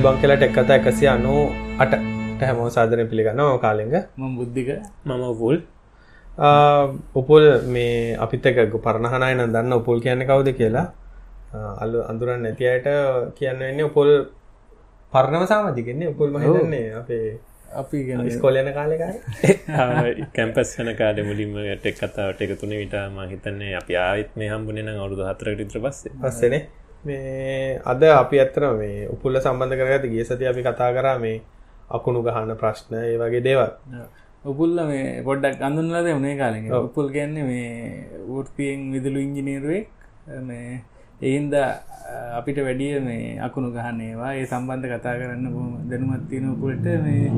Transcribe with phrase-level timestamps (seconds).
[0.00, 1.32] අයිබං කියලා ටෙක් කතා එකසි අනු
[1.82, 1.92] අට
[2.40, 4.70] හැමෝ සාධන පිළිගන්න කාලෙග මම බුද්ධික
[5.04, 5.56] මම පුල්
[7.20, 7.44] උපුල්
[7.74, 10.86] මේ අපිත් එක පරණහනයි නම් දන්න උපුල් කියන්න කවුද කියලා.
[11.82, 12.88] අල්ල අඳුරන් නැති අයට
[13.38, 14.10] කියන්න වෙන්නේ උපුල්
[15.12, 17.22] පරණම සාමතිකෙන්නේ උපුල් මහිතන්නේ අපේ
[17.76, 18.00] අපි
[18.36, 19.14] ස්කොලයන කාලෙකාර
[20.36, 25.28] කැම්පස් වන කාඩ මුලින්ම ටෙක් කතාවට එක තුන විට මහිතන්නේ අපි ආයත් මේ හම්බුනෙන අවුදු
[25.30, 26.16] හතරට ඉත්‍ර පස්සේ.
[26.22, 26.62] පස්සනේ
[27.04, 31.40] මේ අද අපි ඇත්තන මේ උපුල්ල සම්බන්ධ කරගත ගිය සති අපි කතා කරා මේ
[31.90, 33.72] අකුණු ගහන්න ප්‍රශ්න ඒ වගේ දේවල්.
[34.44, 36.68] උපුල්ල මේ පොඩ්ඩක් අඳුන්ලද උනේ කාලින්.
[36.80, 38.06] උපුල් ගැන්නේ මේ
[38.40, 39.88] ෘතියෙන් විදුලු ඉංජිනීරුවෙක්
[40.42, 40.82] මේ
[41.22, 41.54] එයින්ද
[42.38, 47.32] අපිට වැඩිය මේ අකුණු ගහන්නේවා ඒ සම්බන්ධ කතා කරන්න බොම දැනුමත් තියෙන උපුලට මේ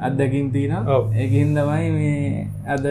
[0.00, 0.74] අත්දකින් තියන
[1.14, 2.84] ඒකින් තමයි මේ අද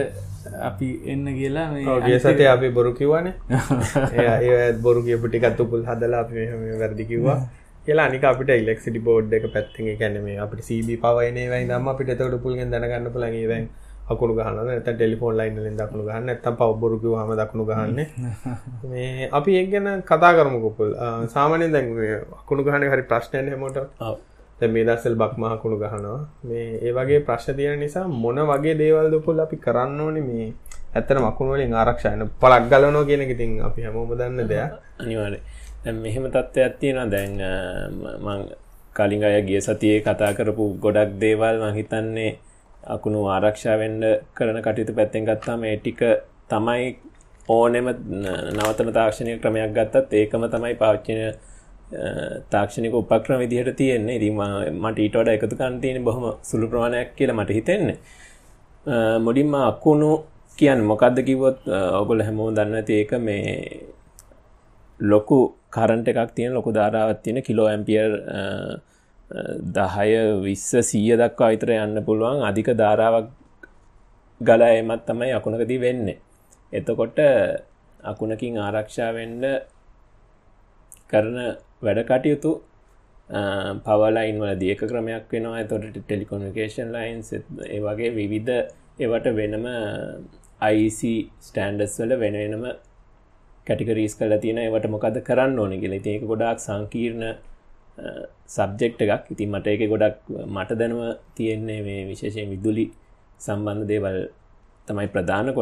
[0.62, 1.66] අපි එන්න කියලා
[2.06, 3.34] ගේ සතේ අපි බොරු කිව්වානේ.
[4.46, 6.46] ඒ බොරු කියපු ටිකත් උපුල් හදලා අපි
[6.80, 7.38] වැරදි කිව්වා.
[7.86, 11.88] කියලා අනික අපිට ඉලෙක්ට්‍රිසිටි බෝඩ් එක පැත්තෙන් ඒ කියන්නේ මේ අපිට CB පවයිනේ වෙයි නම්
[11.88, 13.64] අපිට එතකොට උපුල්ගෙන් දැනගන්න ඒ වෙන්
[14.10, 16.26] අකුණු ගහනවා නැත්නම් ටෙලිෆෝන් ලයින් වලින් දකුණු ගහන්න.
[16.26, 18.06] නැත්නම් පව බොරු කිව්වම දකුණු ගහන්නේ.
[18.90, 20.90] මේ අපි ඒක ගැන කතා කරමුකෝ උපුල්.
[21.28, 21.88] සාමාන්‍යයෙන් දැන්
[22.40, 23.24] අකුණු ගහන්නේ හරි ඔව්.
[23.32, 24.31] දැන්
[24.68, 26.20] මේ දස්සල් බක් මහකුණු ගහනවා.
[26.44, 30.46] මේ ඒ වගේ ප්‍රශ්න තියෙන නිසා මොන වගේ දේවල් දුපුල් අපි කරන්න ඕනේ මේ
[30.94, 34.72] ඇත්තට මකුණු වලින් ආරක්ෂා වෙන පළක් ගලවනවා කියන එක ඉතින් අපි හැමෝම දන්න දෙයක්.
[35.00, 35.42] අනිවාර්යයෙන්.
[35.84, 37.10] දැන් මෙහෙම තත්ත්වයක් තියෙනවා.
[37.10, 37.32] දැන්
[38.20, 38.42] මම
[38.94, 42.32] කලින් අය ගිය සතියේ කතා කරපු ගොඩක් දේවල් මම හිතන්නේ
[42.84, 44.02] අකුණු ආරක්ෂා වෙන්න
[44.34, 46.00] කරන කටයුතු පැත්තෙන් ගත්තාම ඒ ටික
[46.50, 46.84] තමයි
[47.48, 47.86] ඕනෙම
[48.54, 51.14] නවතන තාක්ෂණය ක්‍රමයක් ගත්තත් ඒකම තමයි පාවිච්චි
[52.52, 54.16] තාක්ෂණික උපක්‍රම විදිහට තියෙන්නේ.
[54.16, 54.34] ඉතින්
[54.82, 57.98] මට ඊට වඩා එකතු කරන්න තියෙන බොහොම සුළු ප්‍රමාණයක් කියලා මට හිතෙන්නේ.
[59.26, 60.10] මුලින්ම අකුණු
[60.58, 61.58] කියන්නේ මොකද්ද කිව්වොත්
[61.98, 63.42] ඔයගොල්ලෝ හැමෝම දන්න ඇති ඒක මේ
[65.00, 65.38] ලොකු
[65.74, 68.12] කරන්ට් එකක් තියෙන ලොකු ධාරාවක් තියෙන කිලෝ ඇම්පියර්
[69.76, 72.42] 10 20 100 දක්වා විතර යන්න පුළුවන්.
[72.48, 73.28] අධික ධාරාවක්
[74.40, 76.18] ගලා එමත් තමයි අකුණකදී වෙන්නේ.
[76.72, 77.18] එතකොට
[78.10, 79.44] අකුණකින් ආරක්ෂා වෙන්න
[81.10, 81.36] කරන
[81.86, 82.52] වැඩ කටයුතු
[83.86, 85.64] පවලයින් වල දියක ක්‍රමයක් වෙනවා.
[85.70, 88.52] තොට ටෙලිකොනිකේෂන් ලයින්ස් ඒ වගේ විවිධ
[89.02, 89.66] ඒවට වෙනම
[90.72, 91.00] IC
[91.46, 92.66] ස්ටන්ඩස් වල වෙනනම
[93.66, 95.94] කටිකරීස් කල තියෙන ඒවට මොකද කරන්න ඕන කියල.
[95.94, 97.24] ඒක ගොඩක් සංකීර්ණ
[98.56, 99.24] සබ්ජෙක්් එකක්.
[99.34, 100.18] ඉතින් මට එක ගොඩක්
[100.56, 101.02] මට දැනුව
[101.38, 102.86] තියෙන්නේ මේ විශේෂයෙන් විදුලි
[103.40, 104.18] සම්බන්ධ දේවල්
[104.88, 105.54] තමයි ප්‍රධාන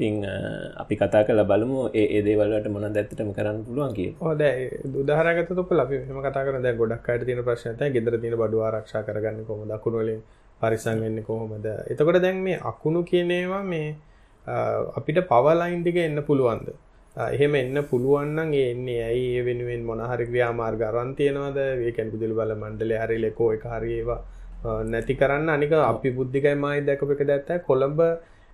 [0.00, 0.24] කොට ඉතින්
[0.76, 4.42] අපි කතා කළ බලමු ඒ දේවල්ට මොන දැත්තටම කරන්න පුළුවන් කිය හොද
[4.96, 9.02] උදාහරගත තුප ලි ම කතා කර දැ ගොඩක් අයට තින ප්‍රශ්නත ගෙදර තින බඩු ආරක්ෂා
[9.02, 10.22] කරගන්න කොම දකුණුවලින්
[10.60, 11.66] පරිසං වෙන්න කොහොමද?
[11.92, 13.96] එතකොට දැන් මේ අකුණු කියනේවා මේ
[14.96, 16.72] අපිට පවලයින්ටික එන්න පුළුවන්ද?
[17.16, 19.38] එහෙම එන්න පුළුවන්න්න එන්නේ ඇයි?
[19.38, 21.58] ඒ වෙනුවෙන් මොනහරි ක්‍රියාමාර්ග අරන් තියෙනවද?
[21.86, 24.20] ඒකැන් පුදිල් බල මණ්ඩල හරි ලෙකෝ එක හරිඒවා
[24.84, 25.48] නැති කරන්න.
[25.48, 28.00] අනික අපි බුද්ධිකයි මයි දැකප එක දැත්ත කොළඹ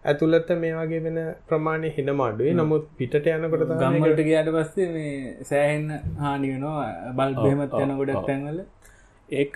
[0.07, 1.19] ඇතුළත මේ වගේ වෙන
[1.49, 5.85] ප්‍රමාණය හින මාඩුවේ නමුත් පිටට යනකොට ගම්මලට ගයාට පස්සේ මේ සෑහෙන්
[6.19, 8.59] හානි වෙනවා බල් බෙමත් යන ගොඩක් තැන්වල.
[9.31, 9.55] ඒක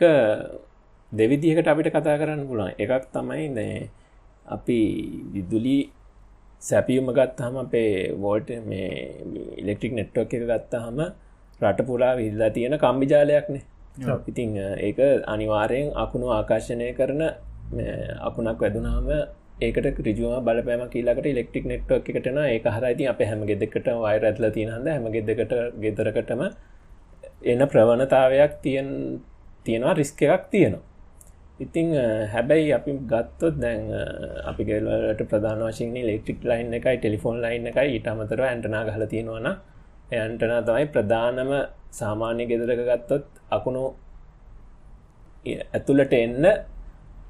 [1.13, 3.81] දෙවිදිහකට අපිට කතා කරන්න පුළුවන් එකක් තමයි නෑ
[4.49, 4.79] අපි
[5.33, 5.79] විදුලි
[6.63, 8.89] සැපියුම ගත්තහම අපේ වෝල්ට මේ
[9.57, 10.99] ඉලෙක්ට්‍රික් නෙට්වක් එක ගත්තහම
[11.61, 13.63] රට පුරා විල්ලා තියෙන කම්බිජාලයක්නේ
[14.27, 17.23] ඉතිං ඒක අනිවාරයෙන් අකුණු ආකර්ශණය කරන
[18.21, 19.09] අකුණක් වැදුනාම
[19.61, 24.89] ඒකට රිජුව බලපෑම කියලාට ඉලෙක්ට්‍රික් නෙට්වක් එකටන ඒ හරයිති අප හැම ගෙදෙකට වයිර ඇත්ල තියනද
[24.89, 26.43] හැම ගෙදකට ගෙදරකටම
[27.45, 28.89] එන ප්‍රවණතාවයක් තියන්
[29.65, 30.87] තියෙනවා රිස්ක එකක් තියෙනවා.
[31.61, 31.89] ඉතිං
[32.33, 33.81] හැබැයි අපි ගත්තොත් දැන්
[34.45, 39.49] අපි ගෙල්ලට ප්‍රධාන වශයෙන් ලෙක්ට්‍රික් ලයින් එකයි ටෙලිෆෝන් ලයින් එකයි ඊට අමතර ඇන්ටනා ගහල තියෙනවන
[40.13, 41.51] ඇන්ටන තමයි ප්‍රධානම
[41.93, 43.85] සාමාන්‍ය ගෙදරක ගත්තොත් අකුණු
[45.75, 46.47] ඇතුළට එන්න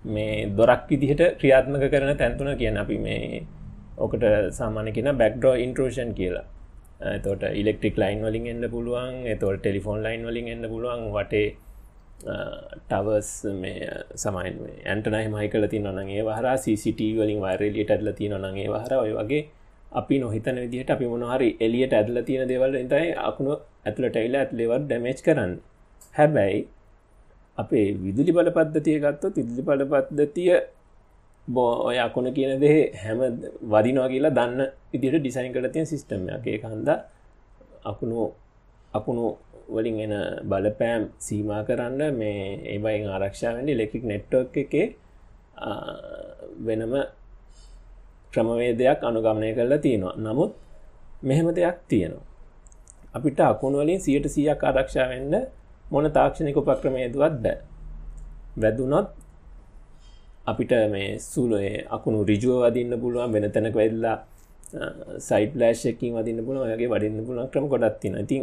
[0.05, 3.47] මේ දොරක් විදිහට ක්‍රියාත්මක කරන තැන්තුන කියන අපි මේ
[3.99, 6.47] ඕකට සාමාන්‍ය කියෙන බැක්ඩෝ ඉන්ට්‍රෝෂන් කියලා.
[7.23, 11.49] තොට ඉලෙක්ට්‍රික් ලයින් වලින් එන්න පුළුවන් එතොට ටෙලිෆෝන් ලයින් වලින් එන්න පුළුවන් වටේ
[12.21, 18.69] ටවස් මේ සමයින් ඇන්ටනයි මයි කල තින නගේ වහර සිට වලින් වරලියට ඇදල තියෙන නගේ
[18.69, 19.43] වහර ඔය වගේ
[19.93, 23.57] අපි නොහිතන විදිහට අපි මොනහරි එලියට ඇදල තියෙන දෙවල් තයි අකුණු
[23.87, 25.53] ඇතුලට එල්ල ඇත්ලෙවත් ඩැමේච් කරන්න.
[26.15, 26.61] හැබැයි
[27.61, 30.53] අපේ විදුලි බල පද්ධතිය ගත්තොත් විදුලි බල පද්ධතිය
[31.47, 33.19] බෝ ඔය අකුණ කියන දෙහ හැම
[33.67, 34.61] වදිනවා කියලා දන්න
[34.93, 36.89] ඉදිට ඩිසයින් කළ තිය සිිස්ටම් එකේ කන්ද
[37.85, 38.19] අකුණු
[38.93, 39.27] අකුණු
[39.69, 40.15] වලින් එන
[40.45, 44.87] බලපෑම් සීමා කරන්න මේ ඒබයින් ආරක්ෂාවෙන්ඩි ලෙක්ට්‍රික් නෙට්ටෝක් එකේ
[46.61, 46.95] වෙනම
[48.33, 50.17] ක්‍රමවේදයක් අනුගමනය කරලා තියෙනවා.
[50.19, 50.53] නමුත්
[51.23, 52.27] මෙහෙම දෙයක් තියෙනවා.
[53.15, 55.35] අපිට අකුණු වලින් සියට සියක් ආරක්ෂාවෙන්ඩ
[55.91, 57.59] මොන තාක්ෂණික උපක්‍රමයදුවත් බෑ.
[58.57, 59.09] වැදුනොත්
[60.47, 64.17] අපිට මේ සුලේ අකුණු රිජුව වදින්න පුළුවන් වෙන තැනක වෙල්ලා
[65.21, 68.43] සයිට ලෑශයකින් වදින්න පුළුව ඔයගේ වඩින්න පුළුවන් ක්‍රම ගොඩත් තින ඉතින්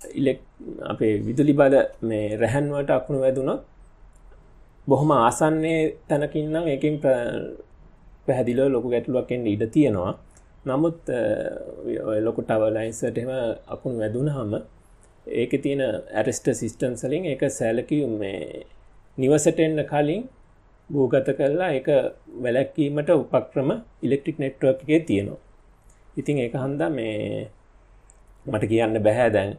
[0.00, 0.40] ඉලෙක්
[0.84, 3.62] අපේ විදුලි බල මේ රැහැන්වට අකුණු වැදුනොත්
[4.86, 6.94] බොහොම ආසන්නේ තැනකින්නම් එකින්
[8.26, 10.12] පැහැදිලෝ ලොකු ගැටලුවක්ෙන් ඉඩ තියෙනවා.
[10.66, 10.98] නමුත්
[12.20, 13.30] ලොකු ටවලයින්සටම
[13.66, 14.52] අකුණු වැදුන හම
[15.26, 15.82] ඒක තියෙන
[16.12, 18.64] ඇරස්ට සිිස්ටන් සලින් එක සැලකියුම් මේ
[19.18, 20.24] නිවසට එන්න කලින්
[20.90, 21.88] භූගත කරලා එක
[22.42, 23.70] වැලැක්කීමට උපක්‍රම
[24.02, 25.40] ඉලෙක්ට්‍රික් නෙට්ුවක් එකේ තියෙනවා.
[26.16, 27.48] ඉතින් ඒක හන්දා මේ
[28.46, 29.56] මට කියන්න බැහැ දැන්.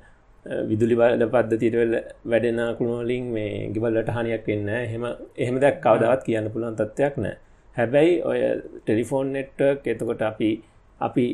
[0.69, 1.93] විදුලි බල පද්ධතිරවල
[2.25, 5.05] වැඩෙන කුණුවලින් මේ ගිවල්ලට හනියක් වෙන්න හෙම
[5.37, 7.35] එහෙම දැක් කවදවත් කියන්න පුළුවන් තත්ත්වයක් නෑ.
[7.77, 8.39] හැබැයි ඔය
[8.77, 10.49] ටෙලිෆෝන් නෙට්වක් එතකොට අපි
[10.99, 11.25] අපි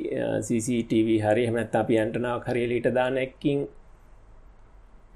[0.45, 3.17] CCTV හරි හමත් අපි ඇන්ටනාව හරිලීට දාන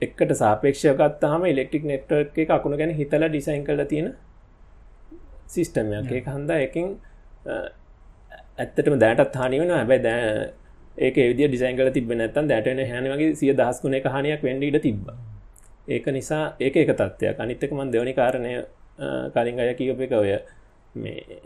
[0.01, 4.13] එක්කින් එක්කට සාපේක්ෂයකත්තාම ඉලෙක්ට්‍රික් නෙට්වක් එක අකුණු ගැන හිතල ඩිසයින් කල තියෙන
[5.47, 6.88] සිිස්ටමයක් එක හන්දා එකින්
[8.57, 10.51] ඇත්තටම දැටත් හනි වෙන හැබැයි දෑ
[10.97, 15.09] ඒක විදි ඩිසයින් කල තිබ නැත්තන් දැටන හැනවගේ සිය දහස්කුණ එක හනියක් වැඩීට තිබ්බ.
[15.88, 17.39] ඒක නිසා ඒක එක තත්වයක්.
[17.39, 18.53] අනිත්තකමන් දෙවනි කාරණය
[19.33, 20.31] කලින් අය කියප එක ඔය
[20.95, 21.42] මේ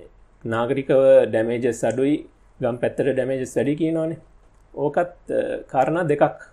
[0.46, 2.16] නාගරිකව ඩැමේජස් අඩුයි
[2.60, 4.20] ගම් පැත්තට ඩැමේජස් වැඩි කිය නොනේ
[4.74, 5.34] ඕකත්
[5.68, 6.50] කාරණා දෙකක්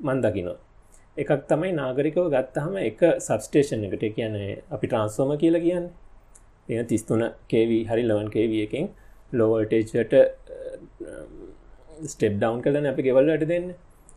[0.00, 0.71] මන්දකිනවා
[1.16, 4.04] එකක් තමයි නාගරිකව ගත්තහම එක සබස්ටේෂන් එකට.
[4.16, 5.90] කියන්නේ අපි ට්‍රන්ස්ෝම කියලා කියන්නේ.
[6.70, 8.88] එ තිස්තුන කේවී හරි ලවන් කේවිය එකෙන්
[9.32, 10.14] ලෝවල්ටේජට
[12.04, 13.66] ස්ටෙප් ඩවන් කලන අපි ගෙවල්ලට දෙන්න.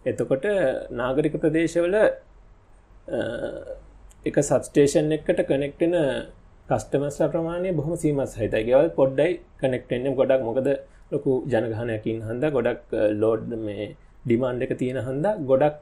[0.05, 0.45] එතකොට
[0.93, 1.95] නාගරික ප්‍රදේශවල
[4.25, 5.95] එක සබස්ටේෂන් එකට කනෙක්ටෙන
[6.69, 10.69] කස්ටමස් ප්‍රමාණය බොහම සීමස් හිත ගෙවල් පොඩ්ඩයි කනෙක්ටෙන්නම් ගොඩක් මොකද
[11.11, 13.89] ලොකු ජනගහනයකින් හන්ද ගොඩක් ලෝඩ් මේ
[14.25, 15.75] ඩිමාන්්ඩ එක තියෙන හන්ද ගොඩක්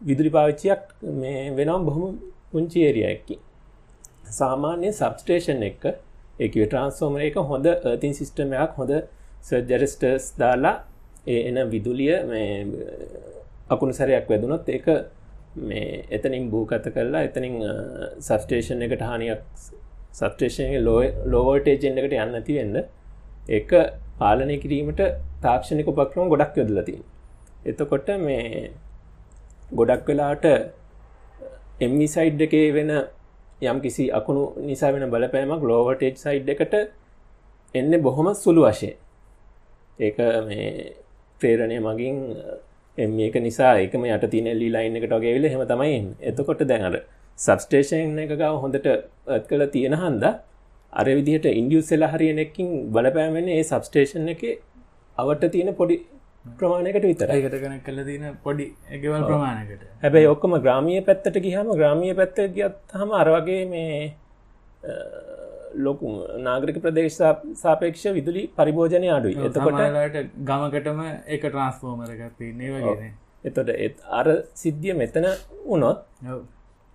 [0.00, 0.82] විදුලි පාවිච්චයක්
[1.14, 2.18] මේ වෙනම් බොහොම
[2.50, 3.36] පුංචි ඒරියයකි
[4.32, 5.84] සාමාන්‍ය සබස්ටේෂන් එක්ක
[6.38, 7.66] ඒක ට්‍රන්ස්ෝමර එක හොඳ
[8.02, 8.92] තින් සිිස්ටමයක් හොඳ
[9.42, 10.76] සර්ජරස්ටර්ස් දාලා
[11.26, 12.14] ඒ එන විදුලිය
[13.70, 14.88] අකුණු සැරයක් වැදුනොත් ඒක
[15.62, 17.56] මේ එතනින් භූකත කරලා එතනින්
[18.20, 19.42] සබස්ටේෂන් එකට හානියක්
[20.12, 20.76] සබස්ටේෂන්
[21.32, 22.76] ලෝවෝටේජෙන් එකට යන්න ඇති වෙන්න
[23.50, 23.72] එක
[24.18, 25.02] පාලනය කිරීමට
[25.42, 26.94] තාක්ෂණික උපක්‍රම ගොඩක් යොදලති
[27.66, 28.46] එතකොට මේ
[29.72, 30.46] ගොඩක් වෙලාට
[31.80, 32.90] එම්මි සයිඩ් එකේ වෙන
[33.62, 36.74] යම් කිසි අකුණු නිසා වෙන බලපෑමක් ලෝවටේජ් සයිඩ් එකට
[37.74, 38.90] එන්න බොහොම සුළු වශය
[39.98, 40.66] ඒක මේ
[41.40, 42.18] ප්‍රේරණය මගින්
[42.98, 47.00] එම ඒක නිසා එකම යට තින ලී ලයින් එකට ගෙවිල හෙම තමයි එතකොට දැනට
[47.38, 50.24] සබස්ටේෂන් එක ගව හොඳට ඇත් කළ තියෙන හන්ද
[50.92, 54.42] අර විදිහට ඉන්ඩියස් එලා හරියනෙකින් බලපෑමෙන ඒ සබස්ටේෂන් එක
[55.16, 55.96] අවට තියෙන පොඩි
[56.44, 62.14] ප්‍රමාණයකට විතර ඒකට කන කල තින පොඩි එකවල් ප්‍රමාණකට හැබැයි ඔක්කම ග්‍රාමිය පැත්තට ගිහම ග්‍රාමිය
[62.14, 64.00] පැත්ත ගත් හම අරවගේ මේ
[65.78, 67.18] ලොකු නාගරික ප්‍රදේශ
[67.56, 69.36] සාපේක්ෂ විදුලි පරිභෝජනය අඩුයි.
[69.40, 72.70] එතකොටට ගමකටම එක ට්‍රන්ස්ෆෝර්මරගත් නේ.
[72.72, 73.12] වගේ
[73.44, 73.70] එතොට
[74.10, 75.26] අර සිද්ධිය මෙතන
[75.64, 76.04] වුණොත්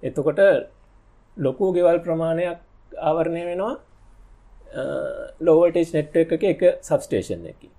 [0.04, 0.42] එතකොට
[1.38, 2.60] ලොකු ගෙවල් ප්‍රමාණයක්
[3.04, 3.74] ආවරණය වෙනවා
[5.42, 7.70] ලෝවටේජ් නෙට්ව එක එක සබස්ටේෂන් එකකි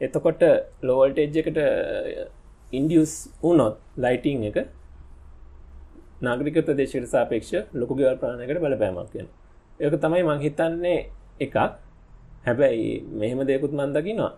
[0.00, 0.42] එතකොට
[0.82, 1.58] ලෝවල්ටේජ් එකට
[2.72, 3.12] ඉන්ඩියස්
[3.42, 4.58] වනොත් ලයිටිං එක
[6.20, 9.28] නාගරික ප්‍රදේශයට සාපේක්ෂ ලොකු ගෙවල් ප්‍රාණයකට බලපෑමක් කියෙන
[9.80, 10.98] ඒක තමයි මං හිතන්නේ
[11.40, 11.56] එකක්.
[12.46, 14.32] හැබැයි මෙහෙම දෙකුත් මන්දකිනවා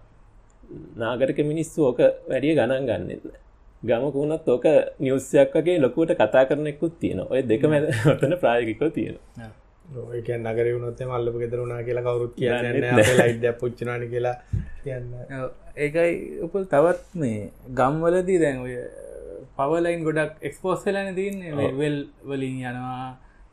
[0.96, 2.00] නාගරික මිනිස්සු ඕක
[2.30, 3.38] වැඩිය ගණන් ගන්නන්න
[3.82, 4.66] ගමකුණත් ඕක
[4.98, 8.90] නිවස්සයක්ගේ ලොකුවට කතා කරනෙකුත් තියෙන ඔය දෙක මැද ඔතන ප්‍රායගිකෝ
[9.94, 12.80] තියෙන ඒක නගර වුණොත්තේ මල්ලප ගෙදරුණා කියලා කවරුත් කියන්න
[13.20, 14.36] ලයිඩ පුච්චනාන කියලා
[14.84, 15.08] කියන්න.
[15.84, 16.12] ඒකයි
[16.46, 17.40] උපල් තවත් මේ
[17.80, 18.76] ගම්වලදී දැන් ඔය
[19.58, 21.72] පවලයින් ගොඩක් එක්ස්පෝස්සලන තියන්නේ.
[21.80, 21.98] වෙල්
[22.30, 23.08] වලින් යනවා.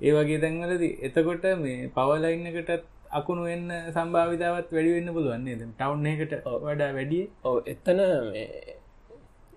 [0.05, 2.85] ඒ වගේ දැන්වලදී එතකොට මේ පවලයින් එකටත්
[3.19, 6.33] අකුණු වෙන්න සම්භාවිතාවත් වැඩිවෙන්න පුළුවන්නේ ටවුන් එකට
[6.65, 7.23] වඩා වැඩිය?
[7.47, 7.99] ඕ එතන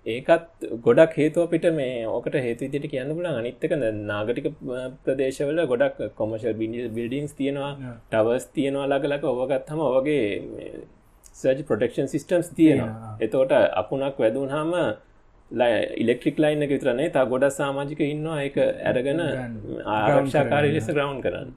[0.07, 4.47] ඒකත් ගොඩක් හේතුව පිට මේ ඕකට හේතුවිදිට කියන්න පුල අනිත්තක නාගටික
[5.05, 7.73] ප්‍රදේශවල ගොඩක් කොමශල් බිඩි බිල්ඩිංස් තියෙනවා
[8.07, 10.25] ටවර්ස් තියෙනවා ලගලක ඔවගත් හම ඔවගේ
[11.35, 13.17] සර්ජ් ප්‍රොටෙක්ෂන් සිිස්ටම්ස් තියෙනවා.
[13.21, 14.73] එතෝට අකුණක් වැදුන් හම
[15.97, 18.39] ඉලෙක්ට්‍රික් ලයින් එක විතරනේ තා ගොඩ සාමාජික ඉන්නවා.
[18.43, 19.21] එක ඇරගෙන
[19.87, 21.51] ආරක්ෂාකාරී ලෙස ග්‍රවන්් කරන්න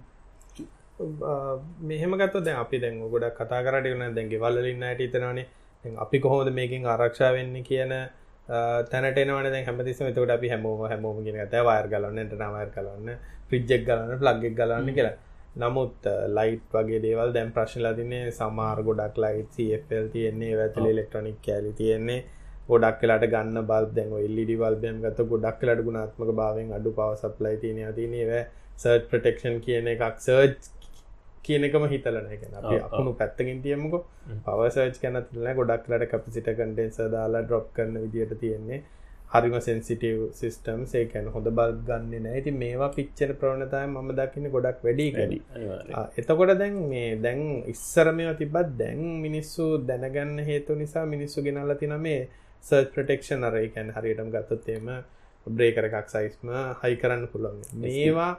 [1.83, 5.47] මෙහෙම ගත්ත දැ අපි දැන් ගොඩක් කතා කරට වන දැන්ගේ වල්ලඉන්න ට ඉතනවානේ
[5.97, 7.93] අපි කොහොමද මේකින් ආරක්ෂා වෙන්න කියන
[8.47, 13.09] තැනටනවන හැමතිසම තකට අපි හැමෝම හැමෝම ගෙන ඇත වයර් ගලන්න නවයර් කලන්න
[13.49, 15.15] ප්‍රිජ්ජෙක් ගලන්න ප්ලග්ගෙක් ගලන්න කියලා.
[15.55, 16.07] නමුත්
[16.37, 19.59] ලයිට් වගේ දේවල් දැම් ප්‍රශ්නලා තින්නේ සමාර් ගොඩක් ලයිට
[19.89, 22.23] ෆල් තියෙන්නේ වැතල ඉලෙක්ට්‍රොනික් කෑලි තියෙන්නේ.
[22.69, 27.57] ගොඩක් කලාට ගන්න බල් දැන් එල්ලඩි වල්බයම් ගත ගොඩක් කලට ගුණාත්මක භාවෙන් අඩු පව සප්ලයි
[27.63, 28.33] තියන තිනව
[28.77, 30.03] සර්් ප්‍රටෙක්ෂන් කියන එකක්.
[30.27, 30.72] සර්ජ්
[31.45, 33.95] කියන එකම හිතලන එක අපි අකුණු පැත්තකින් තියමුක.
[34.45, 38.83] පවසර්ච් කැනතිල ගොඩක්ලට කපිසිට කන්ටෙන්ස දාලා ඩ්‍රොප් කරන විදිට තියෙන්නේ.
[39.33, 42.33] හරිම සෙන්සිටව් සිිස්ටම් ඒකැන හොඳ බල් ගන්න නෑ.
[42.37, 45.39] ඇති මේවා පිච්චර ප්‍රවණතය ම දකින්න ගොඩක් වැඩි වැඩි
[46.21, 47.41] එතකොට දැන් මේ දැන්
[47.73, 52.21] ඉස්සරමය තිබත් දැන් මිනිස්සු දැනගන්න හේතු නිසා මිනිස්සු ගෙනල්ල තින මේ
[52.63, 54.91] සර්ච් ප්‍රටෙක්ෂන් අර එකැන් හරියටම ගත්තොත්තේම
[55.47, 57.61] බ්‍රේකර එකක් සයිස්ම හයි කරන්න පුළුවන්.
[57.83, 58.31] මේවා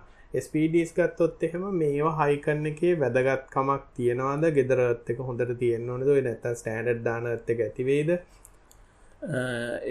[0.43, 4.45] ස්පඩස් ගත්තොත් එහෙම මේවා හයිකන්න එකේ වැදගත්කමක් තියෙනවාද?
[4.57, 6.09] ගෙදරත් එක හොඳට තියෙන්න්න ඕනද?
[6.27, 8.11] නැත ස්ටෑඩ් දානත් එක ඇතිවේද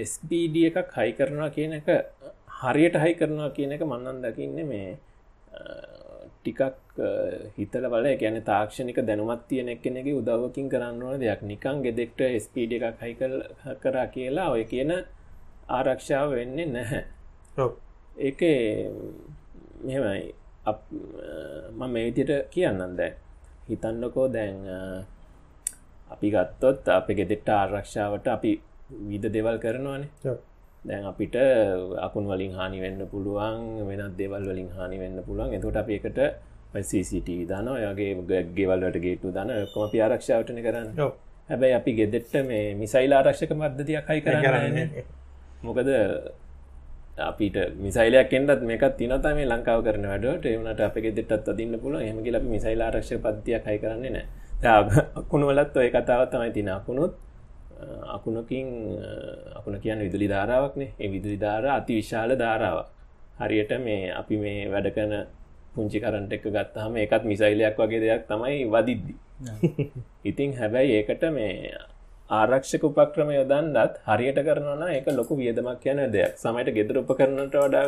[0.10, 1.88] ස්PD එකක් හයි කරනවා කියන එක
[2.62, 4.90] හරියට හයි කරනවා කියන එක මන්නන් දකින්න මේ
[6.44, 7.00] ටිකක්
[7.58, 11.42] හිතල බල ගැන තාක්ෂණික දැනුමත් තියෙන කෙනෙක උදවකින් කරන්නවන දෙයක්.
[11.52, 13.16] නිකං ගෙදෙක්ට ස්පීඩ එකක් හයි
[13.84, 14.92] කරා කියලා ඔය කියන
[15.78, 17.02] ආරක්ෂාව වෙන්නේ නැහැ.
[18.28, 18.42] ඒක
[19.88, 20.34] මෙමයි
[21.78, 23.14] මම මේ විදියට කියන්නන් දැන්.
[23.70, 24.56] හිතන්නකෝ දැන්
[26.14, 28.52] අපි ගත්තොත් අප ගෙදෙක්ට ආරක්ෂාවට අපි
[29.10, 30.10] විද දෙවල් කරනවානේ.
[30.88, 31.36] දැන් අපිට
[32.06, 33.60] අකුන් වලින් හානි වෙන්න පුළුවන්
[33.90, 35.54] වෙනත් දෙවල් වලින් හානි වෙන්න පුළුවන්.
[35.56, 36.20] එතකොට අප එකට
[36.90, 40.90] CCT දාන ඔයගේ ගෙවල්වට ගේටු දන කොම අපි ආරක්ෂාවටන කරන්න.
[41.50, 44.78] හැබැයි අපි ගෙදෙට්ට මේ මිසයිල් ආරක්ෂක මධ්‍යතියක් හයි කරන්න
[45.64, 45.90] මොකද
[47.18, 52.40] අපිට මිසයිලයක් එෙන්ටත් මේකත් තිනත මේ ලංකාව කරන වැඩට එවනට අප ගෙදෙටත් අදින්න පුල හෙමගල
[52.46, 57.14] මිසයිල් ආරක්ෂ පත්තියක් හයි කරන්නේ නෑ අකුණු වලත් ඔය කතාවත් තමයි තින අකුණුත්
[58.08, 58.68] අකුණකින්
[59.56, 60.94] අකුණ කියන්න විදුලි ධාරාවක්නේ.
[61.00, 62.86] ඒ විදුලි ධාර අති විශාල ධාරාව
[63.40, 65.14] හරියට මේ අපි මේ වැඩ කරන
[65.74, 69.16] පුංචි කරන්ට එක ගත්තහම එකත් මිසයිලයක් වගේ දෙයක් තමයි වදිද්දි.
[70.30, 71.54] ඉතිං හැබැයි ඒකට මේ
[72.30, 76.38] ආරක්ෂක උපක්‍රම යොදන්නත් හරියට කරනවා එක ලොකු වියදමක් කියන දෙයක්.
[76.38, 77.84] සමයිට ගෙදර උප කරනට වඩා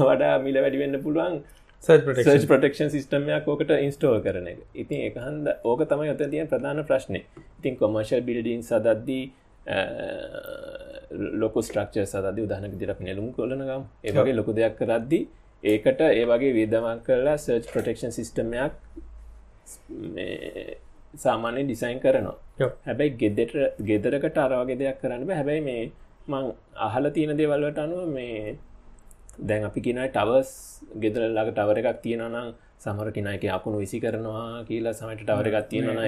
[0.00, 1.40] වැඩ මිල වැඩිවෙන්න පුළුවන්
[1.82, 4.60] ප්‍රටක්ෂන් සිස්ටමයක් ඕකට ඉන්ස්ටෝල් කරන එක.
[4.74, 7.20] ඉතින් එක හන්ද ඕක තමයි ඔත තිය ප්‍රධාන ප්‍රශ්නය
[7.58, 9.24] ඉතින් කොමර්ශල් බිල්ඩින් සදද්දී
[11.42, 15.20] ලොක ස්ට්‍රක්ෂ සද උදාහනක දිරක් නෙලුම් කොලනගම් ඒවගේ ලොකු දෙයක් කරද්දි
[15.62, 18.72] ඒකට ඒ වගේ විදමක් කරලා සර්ච් ප්‍රටක්ෂන් සිස්ටමයක්
[21.24, 22.36] සාමාන්‍ය ඩිසයින් කරනවා.
[22.86, 23.52] හැබැයි ගෙදෙට
[23.88, 25.82] ගෙදරකට අරවගේ දෙයක් කරන්න හැබැයි මේ
[26.28, 26.44] මං
[26.86, 28.58] අහල තියෙන දේවල්වට අනුව මේ
[29.48, 30.50] දැන් අපි කියනයි ටවස්
[31.02, 32.54] ගෙදරල්ලාක ටවර එකක් තියෙනනම්
[32.84, 36.06] සමර කෙනක අකුණු විසි කරනවා කියලා සමට ටවර එකක් තියෙනවා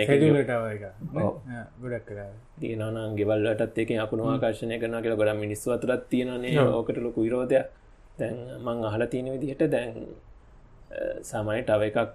[2.60, 7.66] තියෙනනම් ගෙවල්ලටත් එක අකුණු ආකර්ශණය කරන කියලා ගොඩ මිනිස්සු අතරත් තියෙනනේ ඕකට ලොකු විරෝධයක්.
[8.18, 8.36] දැන්
[8.66, 9.92] මං අහල තියෙන විදිහට දැන්
[11.30, 12.12] සමයි ටව එකක්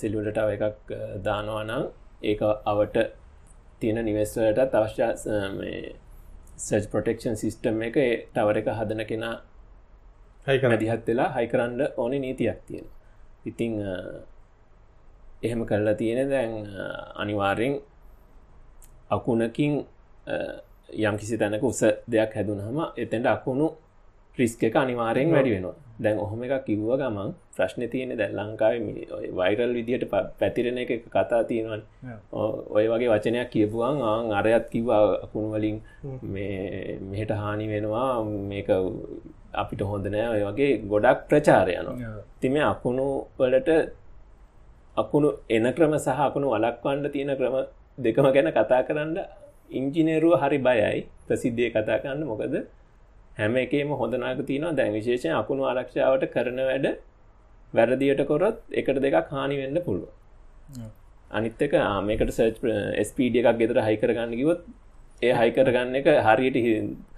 [0.00, 0.92] සිල්ලුලටව එකක්
[1.26, 1.84] දානවානම්
[2.26, 2.96] ඒක අවට
[3.80, 5.02] තියෙන නිවෙස්වලට අවශ්‍ය
[6.58, 7.98] සර්ච් ප්‍රොටෙක්ෂන් සිිස්ටම් එක
[8.32, 9.34] ටවර එක හදන කෙනා
[10.46, 12.86] මැදිහත් වෙලා හයි කරන්න ඕනේ නීතියක් තියෙන
[13.46, 13.74] ඉතිං
[15.42, 16.54] එහෙම කරලා තියෙන දැන්
[17.16, 17.80] අනිවාර්යෙන්
[19.10, 19.74] අකුණකින්
[21.00, 23.66] යම් කිසි තැනක උස දෙයක් හැදුනහම එතැන්ට අකුණු
[24.38, 29.06] රිස්ක එක අනිවාරයෙන් වැඩි වෙනවා දැන් ඔහොම එක කිව්ව ගමන් ප්‍රශ්න තියෙන දැන් ලංකාවේ
[29.38, 30.04] වයිරල් විදිහට
[30.40, 31.82] පැතිරෙන එක කතා තියෙනවන්.
[32.76, 35.76] ඔය වගේ වචනයක් කියපුුවන් ආං අරයත් කිව්වා අකුණු වලින්
[36.34, 38.10] මේ මෙහෙට හානි වෙනවා
[38.50, 38.68] මේක
[39.62, 41.88] අපිට හොඳ නෑ ඔය වගේ ගොඩක් ප්‍රචාරයන
[42.40, 43.06] තිම අකුණු
[43.38, 43.70] වලට
[44.96, 47.56] අකුණු එන ක්‍රම සහ අකුණු වලක්වන්ඩ තියෙන ක්‍රම
[47.98, 49.18] දෙකම ගැන කතා කරන්න
[49.70, 52.22] ඉංජිනේරුව හරි බයයි ප්‍රසිද්ධිය කතා කරන්න.
[52.24, 52.54] මොකද
[53.36, 54.76] හැම එකේම හොඳනාක තියනවා.
[54.78, 56.86] දැන් විශේෂය අකුණු ආරක්ෂාවට කරන වැඩ
[57.72, 60.10] වැරදියට කොරොත් එකට දෙකක් හානි වෙන්න පුළුව
[61.38, 62.58] අනිත්තක ආමකට සර්ච්
[63.08, 64.60] ස්පීඩිය එකක් ගෙතර හයි කරගන්න කිවොත්
[65.22, 66.56] ඒ හයිකර ගන්න එක හරියට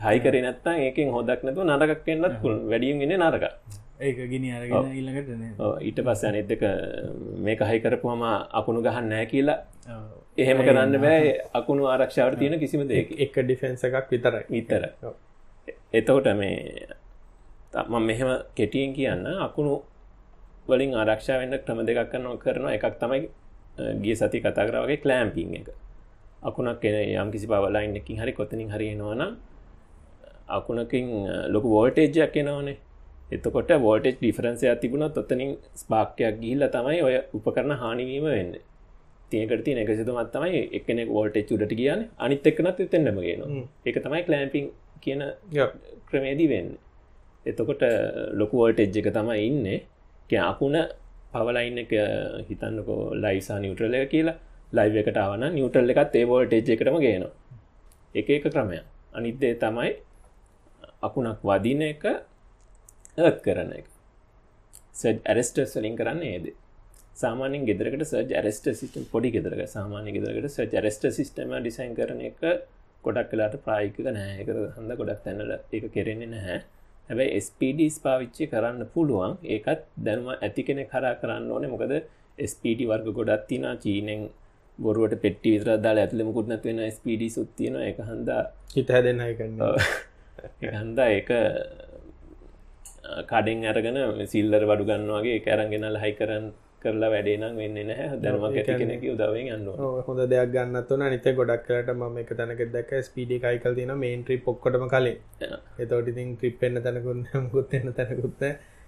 [0.06, 3.44] හයිකර නැත්තා ඒකින් හොදක් නැතු නරකක් එන්නත් පුල් වැඩියම් ගෙන නරක
[4.00, 5.30] ඒක ගිනි අරගෙන ඉල්ලකට
[5.82, 6.62] ඊට පස්ස අනෙත්තක
[7.46, 8.22] මේක හයිකරපුහම
[8.60, 9.58] අකුණු ගහන්න නෑ කියලා.
[10.38, 11.32] එහෙම කරන්න බෑ.
[11.60, 14.82] අකුණු ආරක්ෂාවට තියෙන කිසිම දෙක එක ඩිෆෙන්න්ස එකක් විතර විතර
[15.94, 16.86] එතකොට මේ
[17.72, 19.74] තම මෙහෙම කෙටියෙන් කියන්න අකුණු
[20.68, 23.28] වලින් ආරක්ෂා වෙන්න ක්‍රම දෙකක් කරනවා කරනවා එකක් තමයි
[24.02, 25.68] ගිය සති කතා කරවගේ කලෑම්පිං එක.
[26.42, 29.36] අකුණක් යම් කිසි පවලයින් එකින් හරි කොතනින් හරිෙනවාන
[30.48, 31.06] අකුණකින්
[31.48, 32.76] ලොකු වෝල්ටේජයක් එනවනේ.
[33.30, 38.52] එතකොට වෝල්ටේජ් ඩිෆරන්සය තිබුණත් ඔත්තනින් ස්පාක්කයක් ගිහිල්ල තමයි ඔය උපකරන හානිවීම වෙන්න.
[39.30, 43.42] තියකට තිය එක සිතුමත් තමයි එකනෙ වෝල්ටේ චුඩට කියන්න අනිත් එක්නත් එතෙන්න්නම ගෙන
[43.86, 44.70] එක තමයි කලෑම්පිං
[45.02, 45.22] කියන
[46.08, 46.70] ක්‍රමේදී වෙන්න.
[47.46, 47.82] එතකොට
[48.32, 49.66] ලොකු වෝල්ටෙජ් එක තමයි ඉන්න.
[50.44, 50.76] අකුණ
[51.32, 51.92] පවලයින්න එක
[52.48, 54.38] හිතන්නකෝ ලයිසා නිියුට්‍රලය කියලා.
[54.72, 57.32] ලයිව එකට ආවන නිියවටල් එකත් ඒ වෝල්ටේජ් එකටම ගේනවා.
[58.14, 58.78] එක එක ක්‍රමය
[59.12, 59.92] අනිත්දේ තමයි
[61.02, 63.86] අකුණක් වදින එක ඒත් කරන එක.
[64.92, 66.46] සජ් ඇරස්ටස් වලින් කරන්න ඒද
[67.16, 72.44] සාමානෙන් ගෙදරකට සජ් ඇරස්ට සිටම් පොඩි ගෙදරක සාමානය ගෙදරකට සජ් ඇරස්ට සිස්ටම ඩිසයින් කරන එක
[73.04, 76.58] ගොඩක් කලාට ප්‍රායික නෑ එක හඳ ගොඩක් තැන්නල එක කෙරෙන්නේ නැහැ.
[77.08, 79.32] හැබැයි ස්PDස් පාවිච්චි කරන්න පුළුවන්.
[79.54, 81.72] ඒකත් දැන්ම ඇති කෙනෙ කරා කරන්න ඕනේ.
[81.74, 81.94] මොකද
[82.50, 84.22] ස්PD වර්ග ගොඩත් තිනා චීනෙන්
[84.78, 88.42] බොරුවට පෙට්ටි විතර දාලා ඇතුළ මුකුත් නැති වෙන ස්PD සුත් තියෙන එක හන්දා
[88.74, 88.90] හිත
[89.38, 89.60] කන්න
[90.76, 91.30] හන්දා ඒක
[93.30, 93.98] කඩෙන් අරගෙන
[94.32, 96.46] සිල්ලර බඩු ගන්නවාගේ එක අරගෙනල් හයි කරන්න
[96.82, 98.18] කරලා වැඩේනම් වෙන්න නැහැ.
[98.22, 99.68] දැනම ඇති කෙනෙක උදවෙන් යන්න
[100.08, 104.38] හොඳ දෙයක් ගන්නත්වන නිත ගොඩක් කරට ම එක තැනක දැක ස්පීඩි කයිකල් තින මේන් ට්‍රි
[104.46, 105.18] පොක්කොටම කලින්.
[105.82, 108.46] එතවට ඉතින් ට්‍රිප්ෙන්න්න තැනකුන්න මුකුත්න්න තැනකුත්ත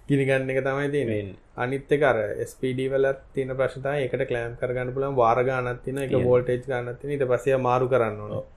[0.09, 5.85] ගිනිගන්න එක තමයි තිනෙන් අනිත්ත කර ස්පඩ වලත් තින ප්‍රශ්තා එකට කලෑම් කරගන්න පුලන් වාරගානත්
[5.85, 8.49] තින එක වෝල්ටේජ් ගන්නත්තින ඊට පසය මාරු කරන්න ඕන.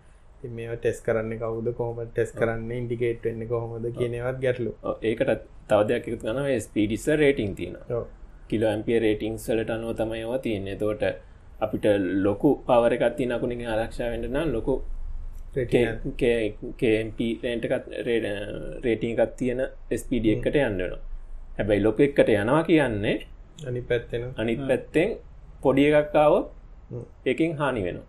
[0.56, 4.72] මේ ටෙස් කරන්න කවුද කොහොම ටෙස් කරන්න ඉන්ඩිකේට් වෙන්න කොහොමද කියනවත් ගැටලු
[5.10, 7.78] ඒකට තවදයක් එකතු ගන ස්පීඩිස රේටිං තියෙන
[8.48, 10.76] කිලෝ ඇම්පිය රේටිං සලට අනුව තමයි ඒවා තියන්නේ.
[10.76, 11.02] තෝට
[11.60, 11.84] අපිට
[12.26, 14.82] ලොකු පවරකත් තින අකුණින් ආරක්ෂා වෙන්නනම් ලොකු
[15.54, 17.84] කම්පරේටකත්
[18.86, 19.60] රේටිං එකත් තියෙන
[20.00, 21.00] ස්පඩ එකට යන්නනවා
[21.58, 23.26] හැබැයි ලොක එකට යනවා කියන්නේ
[23.68, 25.16] අනි පැත්තෙන අනිත් පැත්තෙන්
[25.62, 26.50] පොඩිය එකක්කාවොත්
[27.26, 28.04] එකින් හානි වෙනවා.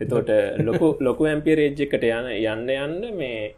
[0.00, 0.28] එතෝට
[0.68, 3.54] ලොකු ලොකු ඇම්පිය රේජ් එකට යන යන්න යන්න මේ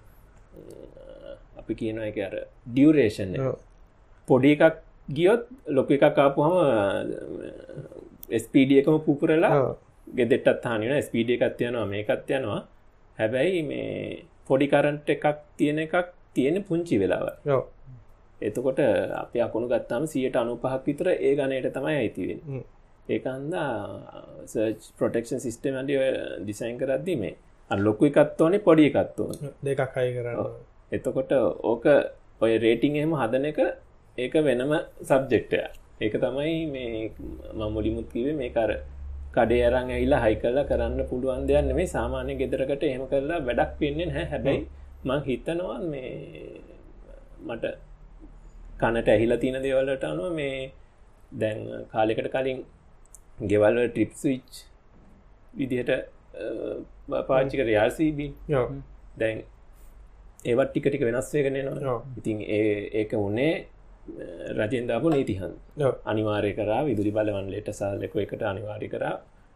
[1.61, 2.35] අපි කියනවා එක අර
[2.71, 3.37] ඩියවරේෂන්
[4.29, 4.77] පොඩි එකක්
[5.13, 6.55] ගියොත් ලොක එකක් ආපුහම
[8.39, 9.53] ස්පීඩිය එකම පුපුරලා
[10.09, 12.61] ගෙදෙටත් හානින ස්පීඩිය එකත් යනවා මේකත් යනවා.
[13.19, 15.27] හැබැයි මේ පොඩි කරන්ට එකක්
[15.57, 15.95] තියෙන එකක්
[16.35, 17.27] තියෙන පුංචි වෙලාව
[18.41, 18.81] එතකොට
[19.15, 22.41] අප අකුණු ගත්තාම සියට අනු පහක් විතර ඒ ගනයට තමයි අයිතිවෙන්
[23.09, 23.69] ඒකන්දා
[24.47, 26.01] සර්ච් ප්‍රොටෙක්ෂන් සිිස්ටම අඩිය
[26.41, 27.35] ඩිසයින් කරද්දි මේ
[27.71, 29.31] අල්ලොක්කු එකත් ඕනේ පොඩි එකත්තුව
[29.63, 30.53] දෙකක් අයි කරන්න
[30.93, 31.33] එතකොට
[31.65, 31.85] ඕක
[32.41, 33.61] ඔය රේටිං එහෙම හදන එක
[34.19, 34.73] ඒක වෙනම
[35.03, 35.61] සබ්ජෙක්ටය
[36.01, 37.13] ඒක තමයි මේ
[37.55, 38.73] මමුලිමුත් කිවේ මේ කර
[39.33, 44.11] කඩේ අරං ඇයිලා හයි කරලා කරන්න පුළුවන් දෙයන්න මේ සාමාන්‍ය ගෙදරකට එහෙම කරලා වැඩක් වෙන්නේ
[44.11, 44.67] හැ හැබැයි
[45.05, 46.13] මං හිතනවා මේ
[47.43, 47.75] මට
[48.79, 50.57] කනට ඇහිලා තියෙන දේවල්ලට අනුව මේ
[51.35, 52.61] දැන් කාලෙකට කලින්
[53.47, 54.63] ගෙවල්ල ට්‍රිප් විච්
[55.55, 55.91] විදිහට
[57.29, 58.21] පාච්චික යාසීබ
[59.17, 59.45] දැන්
[60.45, 63.53] ඒවත් ටික ටික වෙනස්වේගෙනනවා ඉතින් ඒ ඒක උන්නේ
[64.59, 65.53] රජෙන්දාපු නීතිහන්
[66.05, 69.15] අනිවාරය කරා විදුරි බලවන් ලෙට සාලෙක එකට අනිවාරි කරා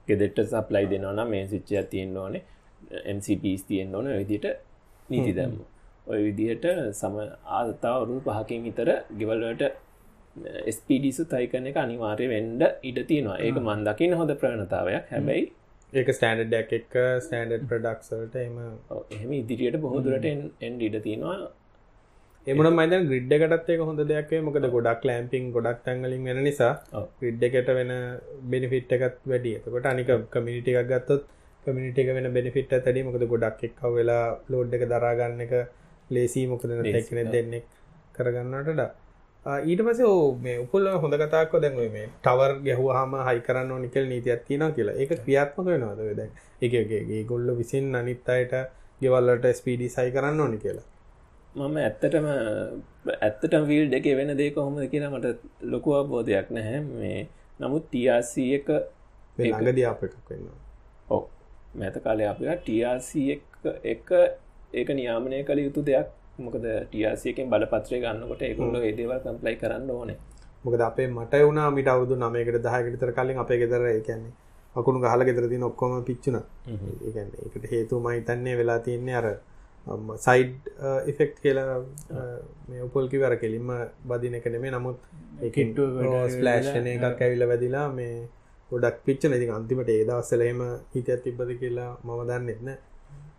[0.08, 2.42] ගෙදෙට්ට සප්ලයි දෙන්නවන මේ සිච්චය තියෙන් ඕනේ
[3.06, 4.46] MCPස් තියෙන් ඕන විදිට
[5.08, 5.58] නීති දැම්ම.
[6.06, 7.16] ඔය විදිහට සම
[7.52, 9.62] ආතාවරුන් පහකින් විතර ගෙවල්වට
[10.70, 13.38] ස්පඩිසු තයිකන එක අනිවාර්ය වෙන්ඩ ඉඩ තියෙනවා.
[13.38, 15.44] ඒක මන්දකින් හොඳ ප්‍රණතාවයක් හැබැයි
[15.92, 18.56] ඒක ස්ටන්ඩ් ඩැක් එක ස්ටන්ඩ් ප්‍රඩක්සල්ට එම
[19.10, 21.38] එහෙම ඉදිරියට බොහෝදුරට එන් ඉඩ තියෙනවා
[22.46, 26.74] එමන මයිද ග්‍රිඩ් එකටත් එක හොඳ දෙයක් මොකද ගොඩක් ලෑම්පිං ගොඩක් තැන්ගලින් වෙන නිසා
[27.16, 27.90] ග්‍රිඩ් එකට වෙන
[28.46, 31.24] බෙනිෆිට් එකත් වැඩිය එතකොට අනික කමිනිට එකක් ගත්තොත්
[31.66, 35.56] කමිනිට එක වෙන බෙනිෆිට් ඇතඩි මොකද ගොඩක් එක්ක වෙලා ලෝඩ් එක දරාගන්න එක
[36.10, 37.68] ලේසි මොකද තැක්න දෙන්නෙක්
[38.14, 38.90] කරගන්නටඩා
[39.66, 40.06] ඊට පස
[40.42, 44.96] මේ උපුල්ල හොඳ කතාක්ව දැන්ව මේ ටවර් ගැහවාහම හයි කරන්න නිකල් නීතියක් තියෙන කියලා.
[44.96, 46.34] ඒක ක්‍රියාත්මක වෙනවාද දැන්?
[46.62, 48.60] එකගේ ගොල්ල විසින් අනිත් අයට
[49.00, 50.92] ගෙවල්ලට ස්පීඩි සයි කරන්න ඕනි කියලා
[51.56, 52.26] මම ඇත්තටම
[53.18, 55.26] ඇත්තටම වීල් දෙක වෙන දේ කොහොම කියලා මට
[55.72, 56.80] ලොකු අවබෝධයක් නැහැ.
[56.92, 57.20] මේ
[57.60, 58.68] නමුත් ටRC එක
[59.38, 60.46] ළඟද අප එකක් වෙන්න
[61.08, 61.22] ඕ
[61.74, 63.10] මැත කාලය අප ටRC
[63.94, 64.14] එක
[64.72, 66.08] ඒක නියාමනය කළ යුතු දෙයක්.
[66.38, 70.18] මොකද ටියසියකෙන් බල පත්‍රය ගන්නකොට ඒකුල්ල ඒදේවල් කම්පලයි කරන්න ඕනේ.
[70.64, 74.32] මොකද අපේ මට වුණා මිට අවුදු නමයකට දහයකටතර කලින් අපේ ගෙදර ඒකන්නේ
[74.76, 76.36] අකුණු ගහල ගෙදරති ඔක්කොම පිච්චුන
[76.68, 79.26] ඒකට හේතු මහිතන්නේ වෙලා තියන්නේ අර
[80.18, 80.70] සයිඩ්
[81.06, 81.76] ඉෆෙක්් කියලා
[82.68, 83.70] මේ උපොල්කි වර කෙලින්ම
[84.04, 84.98] බදින එක නෙමේ නමුත්
[85.42, 85.78] එකින්ට
[86.32, 88.14] ස්ලෑෂ්න එකක් ඇවිල වැදිලා මේ
[88.70, 89.32] ගොඩක් පිච්චන.
[89.32, 90.60] ඉතින් අන්තිමට ඒදවස්සලහෙම
[90.92, 92.70] හිතත් තිබ්බද කියලා මම දන්න එන්න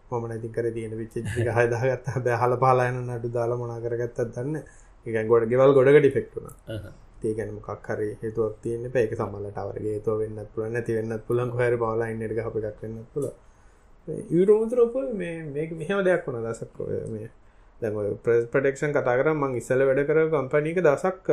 [0.10, 1.24] මම නැති කර තියෙන විච්චි
[1.58, 4.56] හයදාගත් බෑ හල පාලායන නඩු දාලා මොනා කරගත්තත් දන්න
[5.06, 6.48] එක ගොඩ ගෙවල් ගොඩක ඩිෆෙක්ටුන
[7.24, 11.76] ඒකැන මොකක් හරි හේතුවක් තියන්න පැක සමල්ලට අවරගේ තෝ වෙන්න පුළ නැති වෙන්නත් පුලන් හර
[11.78, 13.28] බලායින්න එක හපක් වෙන්න පුළ
[14.08, 17.30] යුරෝමුතරෝපල් මේ මේක මෙහම දෙයක් වුණ දසක් මේ
[17.82, 17.92] දැ
[18.48, 21.30] ප්‍රටෙක්ෂන් කතා කර මං ඉස්සල වැඩ කර කම්පනීක දසක්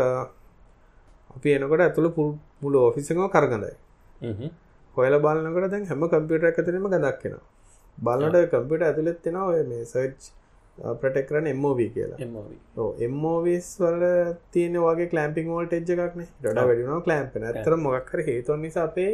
[1.30, 3.74] අපි එනකොට ඇතුළ පුල් මුල ඔෆිසකම කරගඳයි.
[4.96, 7.42] හොයල බලන්නකට දැන් හැම කම්පියුට එකතනීම ගදක්ෙනවා
[7.98, 10.32] බලට කම්පිට ඇතුළෙත් තියෙන ඔය මේ සර්ච්
[10.96, 12.18] ප්‍රටෙක් කරන එම්මෝව කියලා.
[13.00, 14.02] එම්මෝවිස් වල
[14.52, 19.12] තියෙන වගේ කලම්පිං ෝල්ට එජ් එකක්න ඩ වැඩිුණ කලම්පෙන ඇතර මොක්කර හේතුන් නිසා අපේ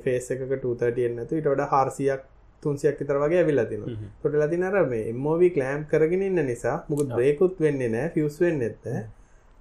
[0.00, 2.28] ෆේස් එකක 230 ඇතු ඉට වඩ හාර්සියක්
[2.62, 7.10] තුන්සියක් විතර වගේ ඇවිල්ලා තිනවා කොට ලතින අර මේ එම්මෝවී කලෑම් කරගෙන ඉන්න නිසා මුකුත්
[7.12, 8.86] බ්‍රේකුත් වෙන්නේ නෑ ෆියස් වෙන්න ඇත්ත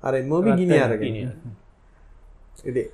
[0.03, 1.15] අර එම්මෝවි ගිනි අරගෙන.
[2.63, 2.87] ඉතින්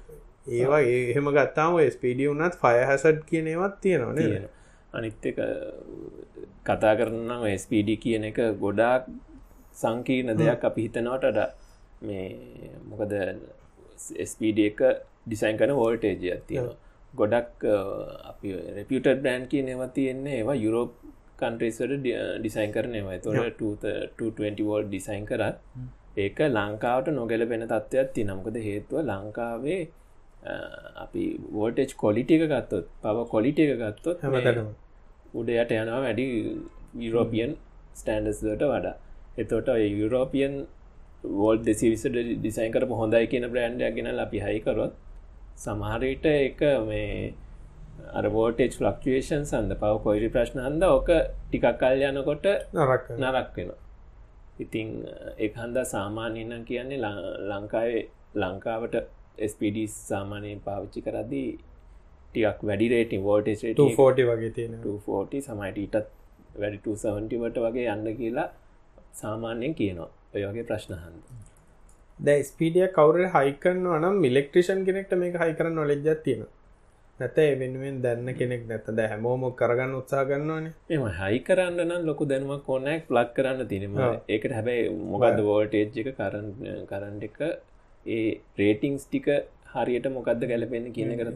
[0.50, 4.44] ඒවා එහෙම ගත්තාම ස්පීඩිය වුනත් ෆය හැසට් කියනවත් තියෙනවා නේ
[4.94, 5.40] අනිත් එක
[6.64, 9.10] කතා කරන්නම් ස්පඩ කියන එක ගොඩාක්
[9.76, 11.40] සංකීර්ණ දෙයක් අපි හිතනවටට
[12.02, 13.14] මේ මොකද
[14.26, 14.80] ස්පඩ එක
[15.26, 16.78] ඩිසයින් කන වෝල්ටේජයක් තියෙනවා
[17.14, 17.68] ගොඩක්
[18.26, 20.92] අපි රෙපියට බ්‍රෑන්් කිය නව තියෙන්නේ ඒවා යුරෝප්
[21.38, 22.08] කන්ට්‍රේස්වට
[22.40, 25.58] ඩිසයින් කරනවා තොට 220 වෝල් ඩිසයින් කරත්
[26.18, 29.82] ඒක ලංකාවට නොගැලපෙන තත්ත්වයක් ති නම්කද හේතුව ලංකාවේ
[30.98, 34.70] අපි වෝටේජ් කොලිටික ගත්තොත් පව කොලිට එක ගත්තොත් හැමතටම
[35.34, 36.26] උඩ යට යනවා වැඩි
[36.98, 37.52] යුරෝපියන්
[37.94, 38.96] ස්ටන්ඩස්ට වඩා.
[39.38, 40.54] එතොට යුරෝපියන්
[41.34, 44.94] වෝල් දෙසිවිසට ඩිසයින් කරපු හොඳයි කියන බ්‍රන්ඩයක් ගෙන අපි හයිකරොත්
[45.58, 47.34] සමහරට එක මේ
[48.14, 53.72] අරබෝටේජ් ෆලක්ේෂන් සඳ පව කොයිරි ප්‍රශ්න හන්ද ඕක ටිකක් කල් යනකොට නරක් වෙන
[54.60, 54.92] ඉතිං
[55.38, 57.14] එක හන්ද සාමාන්‍යනම් කියන්නේ
[57.50, 58.04] ලංකාවේ
[58.36, 59.00] ලංකාවට
[59.48, 61.50] ස්පඩ සාමානයෙන් පාවිච්චි කරද්දී
[62.30, 66.16] ටියක් වැඩි රේටින් වෝටේජ් 240 වගේ තියෙන 240 සමයිට ඊටත්
[66.56, 68.50] වැඩි 270ට වගේ යන්න කියලා
[69.14, 70.10] සාමාන්‍යයෙන් කියනවා.
[70.34, 71.47] ඔය වගේ ප්‍රශ්නහන්ද
[72.20, 76.46] දැ ස්පීඩිය කවර හයිකන්න නම් මිලෙක්ට්‍රිෂන් කෙනෙක්ට මේක හයිකරන්න නොලෙජ්ජත් තියෙන
[77.20, 82.26] නැත වෙනුවෙන් දැන්න කෙනෙක් නැත ද හැමෝම කරගන්න උත්සා ගන්නවනේ එම හයි කරන්න නම් ලොකු
[82.26, 83.98] දැනුවක් ඕනෑක් ප්ලක් කරන්න තිනීම
[84.30, 86.50] ඒකට හැබැයි මොකක්ද වෝල්ටේජ් එක කරන්න
[86.88, 87.40] කරන්න එක
[88.06, 88.26] ඒ
[88.58, 89.28] රේටිංස් ටික
[89.74, 91.30] හරියට මොකක්ද ගැලපෙන කියන කර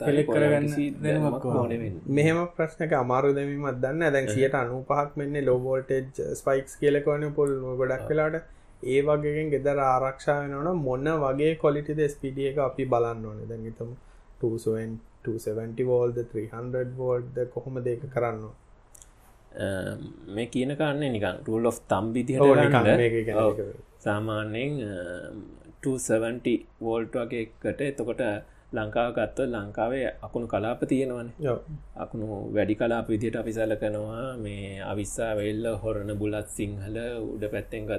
[1.55, 1.73] ඕන.
[2.17, 6.05] මෙහම ප්‍රශ්නක අමාරු දෙමීමත් දන්න දැන් සියට අනු පහක් මෙන්න ලෝබෝල්ටේජ්
[6.39, 8.37] ස්පයික්ස් කියලකවන පොල් ගොඩක් වෙලාට
[8.83, 13.39] ඒ වගේෙන් ගෙදර ආරක්ෂා වෙනවන මොන්න වගේ කොලිටිද ස්පිඩිය එක අපි බලන්න ඕන?
[13.47, 13.93] දැගතම
[14.41, 18.43] 270 වෝල්ද 300 වෝල්ඩ කොහොම දෙක කරන්න
[20.27, 23.61] මේ කියන කාන්නේ නිකන් රුල් of තම් විදිහට
[23.99, 24.73] සාමාන්‍යයෙන්
[25.81, 28.23] 270 වෝල්ට් වගේ එකට එතකොට
[28.77, 31.29] ලංකාව ගත්ත ලංකාවේ අකුණු කලාප තියෙනවන.
[32.03, 34.37] අකුණු වැඩි කලාප විදියට අපි සලකනවා.
[34.43, 36.97] මේ අවිස්සා වෙල්ල හොරණ බුලත් සිංහල
[37.33, 37.91] උඩ පැත්තෙන්ගත්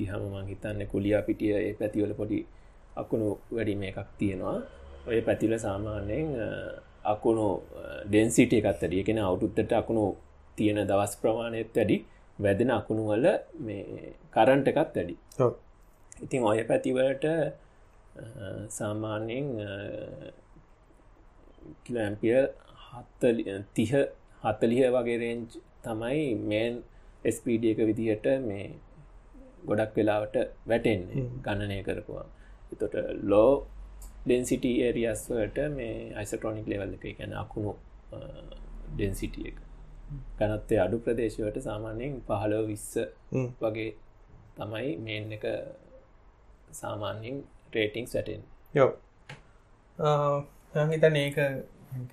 [0.00, 2.38] ගිහමමං හිතන්න කුලියා පිටිය ඒ පැතිවල පොඩි
[3.02, 4.58] අකුණු වැඩි මේ එකක් තියෙනවා.
[5.08, 6.28] ඔය පැතිල සාමාන්‍යයෙන්
[7.12, 7.46] අකුණු
[8.08, 10.04] ඩෙන්සිට එකත්තරිය කෙන අවුරුත්තට අකුණු
[10.58, 11.98] තියෙන දවස් ප්‍රමාණයත් වැඩි.
[12.44, 13.26] වැදෙන අකුණු වල
[13.66, 15.14] මේ කරන්ට එකත් වැඩි.
[16.24, 17.24] ඉතින් ඔය පැතිවලට
[18.70, 19.46] සාමාන්‍යයෙන්
[21.84, 22.38] කිලඇම්පිය
[23.74, 23.92] තිහ
[24.42, 25.48] හත්තලිහ වගේ රේන්ජ්
[25.84, 26.74] තමයි මේන්
[27.28, 28.66] ස්පඩ එක විදිහට මේ
[29.64, 32.26] ගොඩක් වෙලාවට වැටෙන්නේ ගණනය කරපුවා
[32.72, 33.52] එතොට ලෝ
[34.24, 37.72] ඩෙන්සිට ඒරියස්වට මේ අයිසට්‍රොනික් ලෙවල් එක ගැන අකුණු
[38.92, 39.58] ඩෙන්සිටිය එක.
[40.38, 42.90] ගනත්තේ අඩු ප්‍රදේශවට සාමාන්‍යයෙන් පහලෝ විස්ස
[43.60, 43.90] වගේ
[44.56, 45.46] තමයි මේන් එක
[46.72, 47.38] සාමාන්‍යෙන්
[47.76, 48.42] රේටිං සැටෙන්
[48.78, 48.90] යෝ.
[50.92, 51.38] හිතන ඒක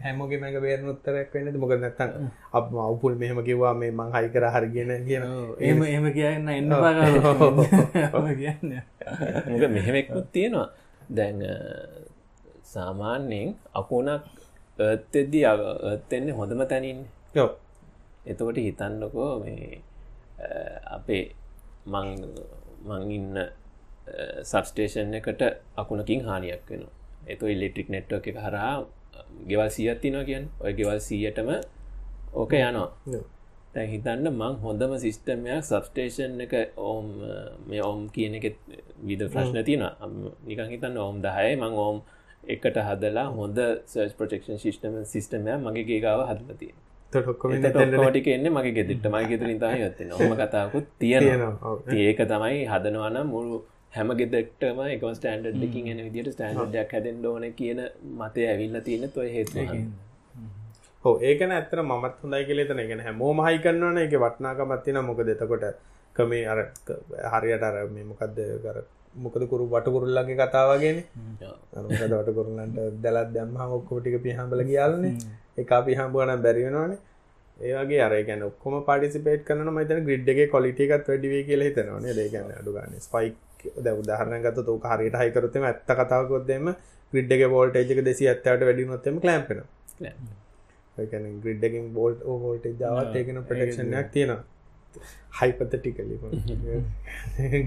[0.04, 1.58] හැමෝගේ මැක බේරන උත්තරයක් වෙන්න.
[1.62, 2.12] මොක නැත්තන්
[2.58, 5.24] අප අවපුල් මෙහම කිවා මේ මං හයි කර හරගෙන කියන
[5.70, 6.48] එම එම කියන්න.
[6.60, 6.72] එන්න
[8.40, 10.70] කියන්න මෙහෙමෙක්කුත් තියෙනවා.
[11.18, 11.40] දැන්
[12.74, 13.50] සාමාන්‍යයෙන්
[13.80, 14.24] අකුණක්
[14.80, 17.00] ඒත්තෙද්දී ඒත්තෙන්නේ හොඳම තැනින්
[17.36, 17.50] යෝ.
[18.26, 19.82] එතකොට හිතන්නකෝ මේ
[20.96, 21.24] අපේ
[21.86, 22.08] මං
[22.88, 23.36] මං ඉන්න
[24.44, 25.44] සබස්ටේෂන් එකට
[25.76, 26.84] අකුණකින් හානියක් වෙන
[27.28, 28.74] එතු ඉල්ලෙක්ට්‍රික් නෙට්ව එක හරහා
[29.48, 31.50] ගෙවල් සියත් තිනවා කියන් ඔය ගෙවල් සීයටම
[32.34, 32.90] ඕක යනවා.
[33.74, 37.08] තැ හිතන්න මං හොඳම සිිස්ටමයක් සබස්ටේෂන් එක ඕම්
[37.68, 38.46] මේ ඕම් කියන එක
[39.02, 39.86] විද ප්‍රශ්න තින
[40.48, 42.02] නිකං හිතන්න ඕම් දහය මං ඕම්
[42.48, 46.74] එකට හදලා හොඳ සර්ස් ප්‍රටෙක්ෂන් ශිෂ්ටම සිිස්ටමය මගේ ගේගාව හදලතිය
[47.14, 51.76] ටික එන්න මගේ ගෙදිට මයි ගෙතරින් තම යත්ත හොම කතාකුත් තියෙනවා.
[51.98, 53.58] ඒක තමයි හදනවනම් මුළු
[53.94, 57.80] හැම ගෙදෙක්ටම එක ස්ටන්ඩ් දෙකින් එන විදිට ස්ටන්ඩ්ඩයක් හැදෙන් ඕන කියන
[58.20, 59.68] මතය ඇවිල්ල තියෙන තුොය හේතු
[61.06, 65.66] හෝ ඒකන ඇත්තර මත් හොඳයි කෙලෙතන ගෙන හැමෝ මහයි කරන්නවන එක වටනාකමත්තින මොක දෙතකොට
[66.16, 66.60] කමේ අර
[67.34, 68.78] හරියට අර මේ මොකක්ද කර
[69.16, 71.00] මොකද කරු වටකුරුල්ලගේ කතාවගෙන
[72.12, 75.16] වටකුරුල්ලන්ට දැලත් දැම්ම ඔක්කොටික පිහම්බල කියල්න්නේ
[75.58, 77.02] එක පිහම්බුවන බැරිවෙනවානේ
[77.60, 82.06] ඒගේ අර ගැන ඔක්කොම පටිසිපේට් කන මතන ග්‍රිඩ්ගේ කොලිටිකත් වැඩිවේ කියල හිතනවන.
[82.06, 83.36] ඒගැන අඩුගන්න ස්පයික්
[83.80, 86.72] ද උදාහරනගත තෝක හරියට හයිකරතම ඇත්ත කතාවකොත්දම
[87.14, 89.62] ග්‍රිඩ්ඩගේ බෝල්ටේජක දෙසි ඇත්තට වැඩි නොත්තම කලම්පෙන
[91.42, 94.42] ග්‍රිඩ්ඩකින් බෝල්ට් ඕෝල්ට ජාවත් ඒකන ප්‍රටක්ෂණයක් තියෙනවා.
[95.34, 96.18] හයිපතටිකලි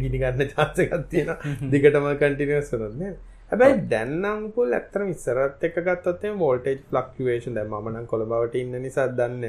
[0.03, 1.33] ගිනිගන්න චාසකත් තියෙන
[1.73, 3.13] දිගටම කටිනියස් වරන්නේ
[3.53, 9.09] හැබැයි දැන්නම් පුල් ඇත්තර විස්සරත් එක ගත්තේ වෝල්ටේජ් ෆලක්වේෂන් දැ මන කොළ බවට ඉන්න නිසා
[9.13, 9.45] දන්න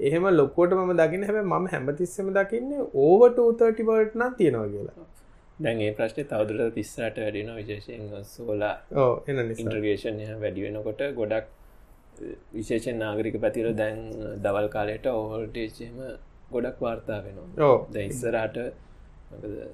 [0.00, 5.08] එහෙම ලොක්කොට ම දකින්න හැබ ම හැමතිස්සම දකින්නේ ඕවට ඌතටිවර්ට නම් තියෙනවා කියලා
[5.60, 8.74] දැන් ඒ ප්‍රශ්නය තවදුරට තිස්සාට වැඩෙන විශේෂයෙන් සෝලා
[9.28, 11.48] ඉන්ට්‍රගේෂන් වැඩි වෙනකොට ගොඩක්
[12.54, 13.98] විශේෂෙන් නාගරික පැතිර දැන්
[14.44, 15.98] දවල් කාලයට ඕවල්ටේචම
[16.52, 17.50] ගොඩක් වාර්තා වෙනවා.
[17.60, 18.56] ඕ ද ඉස්සරට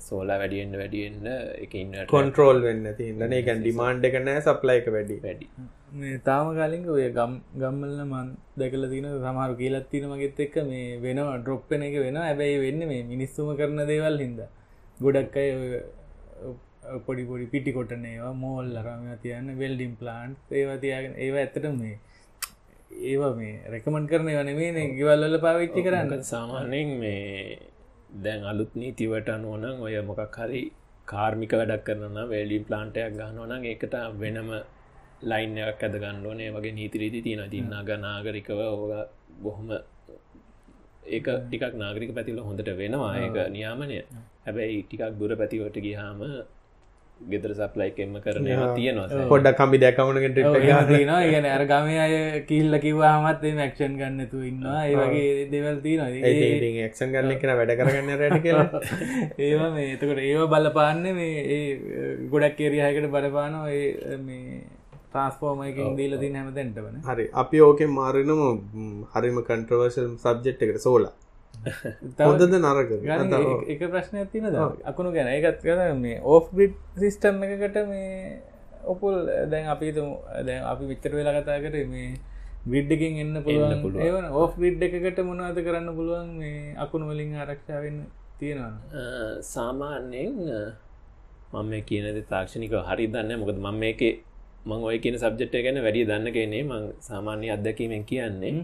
[0.01, 1.27] සෝලා වැඩියෙන්ට වැඩියෙන්න්න
[1.65, 5.17] එක ඉන්නට කොන්ට්‍රෝල් වෙන්න තින්නන එකන් ඩිමාන්්ඩ එක නෑ සප්ලයික වැඩි.
[5.23, 5.49] වැඩි.
[5.95, 11.01] මේ තාම කාලින්ක ඔය ගම් ගම්මල්ල මන් දැකල තින සමහරු කියලත් තින මගෙත් එක්ක මේ
[11.01, 14.41] වෙනවා ඩ්‍රොප්පෙන එක වෙන ඇබැයි වෙන්න මේ මිනිස්සුම කරන දේවල් හිද
[15.01, 21.43] ගොඩක් අය ඔය පොඩි පොඩි පිටි කොටනේවා මෝල් ලරම තියන්න වෙල්ඩිම් ප්ලාන්් ඒවා තියාගෙන ඒවා
[21.43, 21.97] ඇත්තට මේ
[23.05, 26.23] ඒවා මේ රැකමන් කරන වනේ ගවල්ල පාවිච්චි කරන්න.
[26.25, 27.59] සාමාන්‍යයෙන් මේ
[28.19, 30.63] දැන් අලුත් නීතිවට අනුවනං ඔය මොකක් හරි
[31.09, 34.51] කාර්මික වැඩක් කරන වේලි ප්ලාන්ටයක් ගන්නවන ඒකට වෙනම
[35.23, 38.93] ලයින් එකක් ඇද ගන්නඩෝනේ වගේ නීතිරීති තියෙන තින්නග නාගරිකව ඕග
[39.43, 39.69] බොහොම
[41.09, 44.03] ඒක ටිකක් නාගරික පැතිල හොඳට වෙනවා ඒක නියාමනය.
[44.47, 46.23] හැබැයි ටිකක් දුර පැතිවට ගිහාම
[47.31, 49.29] ගෙදර සප්ලයි එම කරන තියෙනවා.
[49.29, 54.85] පොඩ්ඩක් කම්බි දැකමනකට තින ගැන අර ගම අය කිල්ල කිවහමත් මක්ෂන් ගන්නතු ඉන්නවා.
[54.85, 56.89] ඒ වගේ දෙවල් තියනවා.
[56.91, 58.83] ක්ෂන් ගන්න කෙන වැඩ කරගන්න රැට කියලා.
[59.47, 59.93] ඒවා මේ.
[59.95, 61.63] එතකට ඒව බලපාන්න මේ ඒ
[62.29, 63.71] ගොඩක් කෙරියහකට බලපානවා.
[63.71, 64.61] ඒ මේ
[65.07, 67.29] ට්‍රන්ස්ෆෝර්මයකින් දීල තින හැම දැන්ටවන හරි.
[67.35, 68.43] අපි ඕකෙන් මාරනම
[69.13, 71.15] හරිම කන්ට්‍රවර්ශල් සබ්ජෙක්් එකට සෝලා.
[72.21, 72.91] හොදද නරක
[73.69, 74.47] එක ප්‍රශ්නය තින
[74.85, 75.31] අකුණු ගැන.
[75.31, 78.41] එකත් කර මේ ඕෆ් බිට් සිිස්ටම් එකකට මේ
[78.85, 79.15] ඔපුල්
[79.51, 82.11] දැන් අපි දැන් අපි විච්චර වෙලා කතා කර මේ
[82.67, 83.83] විඩ්ඩකින් එන්න පුළුවන්.
[83.83, 86.31] පුළුව ඒවන ඕෆ් විඩ් එකකට මොනවද කරන්න පුළුවන්?
[86.39, 87.99] මේ අකුණු වලින් ආරක්ෂාවෙන්
[88.39, 90.35] තියෙනවා සාමාන්‍යයෙන්
[91.55, 94.01] මම කියනද තාක්ෂණික හරි දන්න මොකද මම මේක
[94.67, 98.57] මං ඔය කියන සබ්ජෙට් ගැන වැඩි දන්න කෙනේ මං සාමාන්‍ය අත්දැකීමෙන් කියන්නේ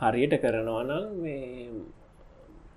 [0.00, 1.68] හරියට කරනවනම් මේ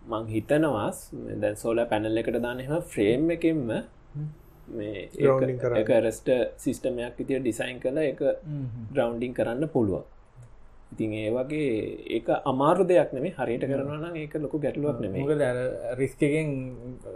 [0.09, 0.99] මං හිතනවාස්
[1.37, 3.65] දැන් සෝල පැනල් එකට දානම ෆ්‍රේම් එකෙන්ම
[4.69, 7.97] මේ රෙස්ට සිිස්ටමයක් ඉතිය ඩිසයින් කළ.
[8.03, 8.21] එක
[8.93, 10.05] ග්‍රවන්්ඩිං කරන්න පුළුවන්
[10.91, 11.65] ඉතින් ඒ වගේ
[12.09, 15.01] ඒක අමාරු දෙයක් නෙමේ හරියට කරනවන ඒක ලොකු ගැටලුවක්
[15.37, 15.57] දැර
[15.95, 16.49] රිස්කගෙන්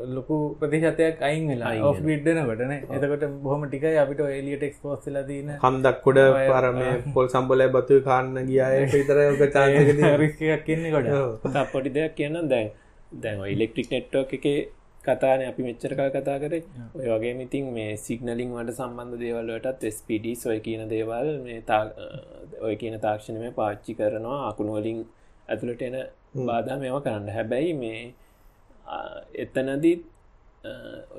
[0.09, 6.21] ලොකු ප්‍රතිශතයක් අයින් වෙලා ඔ විඩ්ඩනකටන එතකට බොහම ටික අපිට එලියට එක්ස් පෝස්සල දීන හන්දක්කොඩ
[6.43, 6.79] පරම
[7.15, 9.19] පොල් සම්බලය බතු කාන්න ගියාය විතර
[10.17, 12.71] රිස්කයක් කියන්නේ කොට පොඩි දෙයක් කියන්න දැන්
[13.17, 14.47] දැන් ඉලෙක්ට්‍රික් නෙට්ටෝ එක
[15.03, 16.53] කතාන අපි මෙච්චරකල් කතා කර.
[16.95, 21.59] ඔය වගේ මිතින් මේ සිගනලින් වට සම්බන්ධ දේවල්ලටත් ස්පඩ ඔය කියන දේවල් මේ
[22.61, 24.39] ඔය කියන තාක්ෂණය පාච්චි කරනවා.
[24.49, 24.99] අකුණුවලින්
[25.47, 25.97] ඇතුළට එන
[26.41, 27.29] බාධා මේවා කරන්න.
[27.29, 28.01] හැබැයි මේ
[29.35, 29.95] එතනදී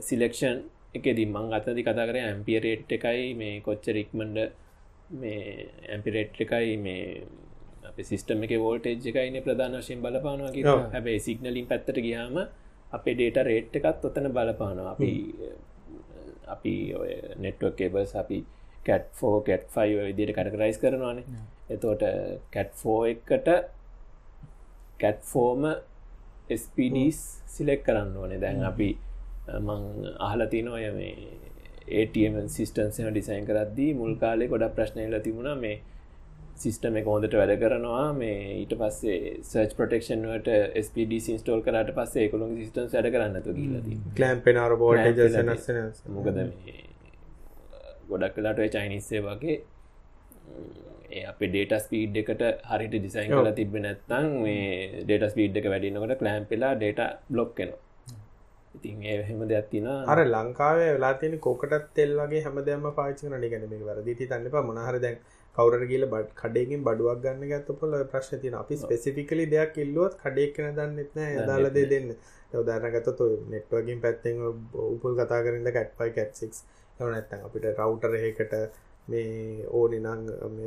[0.00, 0.58] සිලෙක්ෂන්
[0.94, 4.38] එක දිමං අතදි කතා කර ඇම්පියරේට් එකයි මේ කොච්චරික්මන්ඩ
[5.14, 5.40] මේ
[5.88, 7.22] ඇම්පිරේට් එකයි මේ
[8.00, 12.38] සිිස්ටම එක වෝල්ටේජ් එකයින ප්‍රධාන වශයෙන් බලපානවා හැබැයි සිගනලින් පැත්තට ගියාම
[12.96, 14.92] අපේ ඩේට රේට් එකත් ඔතන බලපානවා.
[14.92, 15.10] අපි
[16.54, 16.74] අපි
[17.38, 18.38] නෙට්වක් කෙබස් අපි
[18.86, 21.24] කැට් ෆෝ කැට් ෆයි විදිට කටකරයිස් කරනවානේ.
[21.70, 22.04] එතෝට
[22.54, 23.48] කැට් ෆෝ එකට
[25.00, 25.64] කැට් ෆෝම
[26.54, 28.40] ස්පඩස් සිලෙක් කරන්න ඕනේ.
[28.40, 28.90] දැන් අපි
[29.60, 29.82] මං
[30.20, 31.14] අහල තිනෝය මේ
[31.90, 35.76] ඒටම සිිස්ටන්සම ඩිසයින් කරද්දී මුල් කාලෙ ගොඩ ප්‍රශ්නයල තිබුණා මේ
[36.56, 38.06] සිිස්ටම එක හොඳට වැඩ කරනවා.
[38.14, 40.50] මේ ඊට පස්සේ සර්ච් ප්‍රටෙක්ෂන්වට
[40.82, 45.22] ස්පඩ සින්ස්ටෝල් කරට පස්සේ කොළු සිිටන් වැඩ කරන්නතු කියලද කලම් පෙනර බෝඩ
[46.10, 46.42] මොකද
[48.08, 49.56] ගොඩක් කලාට චයිනිස්සේ වගේ
[51.24, 54.68] අප ඩේට ස්පීඩ් එකට හරිට ඩිසයින් කල තිබ නැත්තං මේ
[55.00, 57.82] ඩේට ස්පීඩ් එක වැඩිනකොට කලෑම් පෙලා ඩේට බ්ලොක් කෙනවා
[58.74, 63.36] ඉතින් ඒ හෙම දෙයක් තින අර ලංකාවේ වෙලා තියෙන කෝකටත් තෙල් වගේ හැම දෙම පාචන
[63.36, 65.18] නිගැන මේ වැරදිති තන්නප මොනහර දැන්
[65.56, 70.54] කවර කියල බඩ් කඩයකින් බඩුවක් ගන්න ගත්ත පොල ප්‍රශ්න තින අපි ස්පෙසිෆිකලි දෙයක් ඉල්ලුවත් කඩෙක්
[70.56, 72.08] කන දන්නෙත්න දාලදේ දෙන්න.
[72.54, 73.08] උදාරනගත
[73.52, 74.40] නෙට්වගින් පැත්තෙන්
[74.94, 76.52] උපල් කතා කරන්න කැට්පයි කැට්සික්
[77.00, 78.52] එවනැත්තන් අපිට රවටරහකට
[79.12, 80.20] මේ ඕනි නං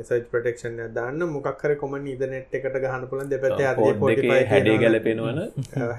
[0.08, 1.22] සර්ච් ප්‍රටෙක්ෂන් දන්න.
[1.36, 3.62] මොක්කර කොම ඉද නෙට් එකට ගහන පුලන් දෙපැත
[4.52, 5.40] හැඩේ ගලපෙනවන.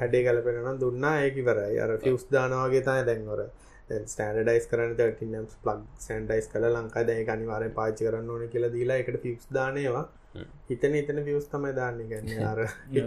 [0.02, 1.16] හැඩේ ගලපෙනන දුන්නා.
[1.26, 3.42] ඒකිවරයි අර ෆිස් දානවාගේ තයි දැන්වර
[4.06, 9.22] ස්ටඩයිස් කරන ටනම්ස් ප්ලක් සන්ඩයිස් කල ලංකා දැය අනිවාරය පාචි කරන්න ඕන කියලා දීලා එකට
[9.24, 10.06] ෆික්ස් දානවා
[10.68, 12.04] හිතන එතන පියස් තමයි දාන්න.
[12.04, 12.60] ගන්න අර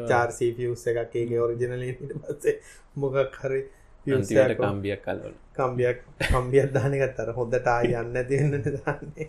[0.08, 1.86] චාර්සි පියස් එකක් ඒක ඔරිජනල
[2.24, 2.58] පස්සේ
[2.96, 3.62] මොකක් හරි
[4.04, 9.28] කම්බියක් කලවල කම්බියක් කම්බියක් දානකත් අර හොඳට යන්න තියන්න දන්නේ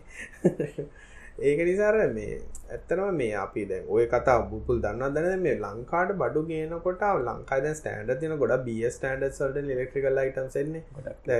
[1.40, 6.42] ඒක නිසාර මේ ඇත්තනම මේ අපි දැන් ඔය කතා බුපුල් දන්න දැන මේ ලංකාට බඩු
[6.46, 10.84] ගේනකොට ලංකාද ස්ටන්ඩ තින ගොඩ බිය ස්ටන්ඩ සල්ට ලෙක්ට්‍රිකල් ලයිටම් සෙන්නේ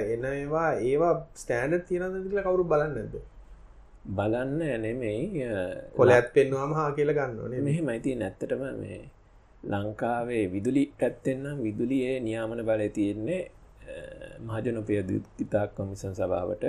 [0.08, 3.16] එන ඒවා ඒවා ස්ටෑන්ඩ තියෙනද කියල කවුරු බලන්නද
[4.12, 5.50] බලන්න නෙමෙයි
[5.96, 9.02] කොල ඇත් පෙන්වාම හා කියල ගන්න ඕනේ මෙහෙමයිති නැත්තටම මේ
[9.66, 13.42] ලංකාවේ විදුලි පැත්තෙන්නම් විදුලියේ නියාමන බලය තියෙන්නේ
[14.42, 16.66] මහජනපය දුත්කිතා කොමිසන් සභාවට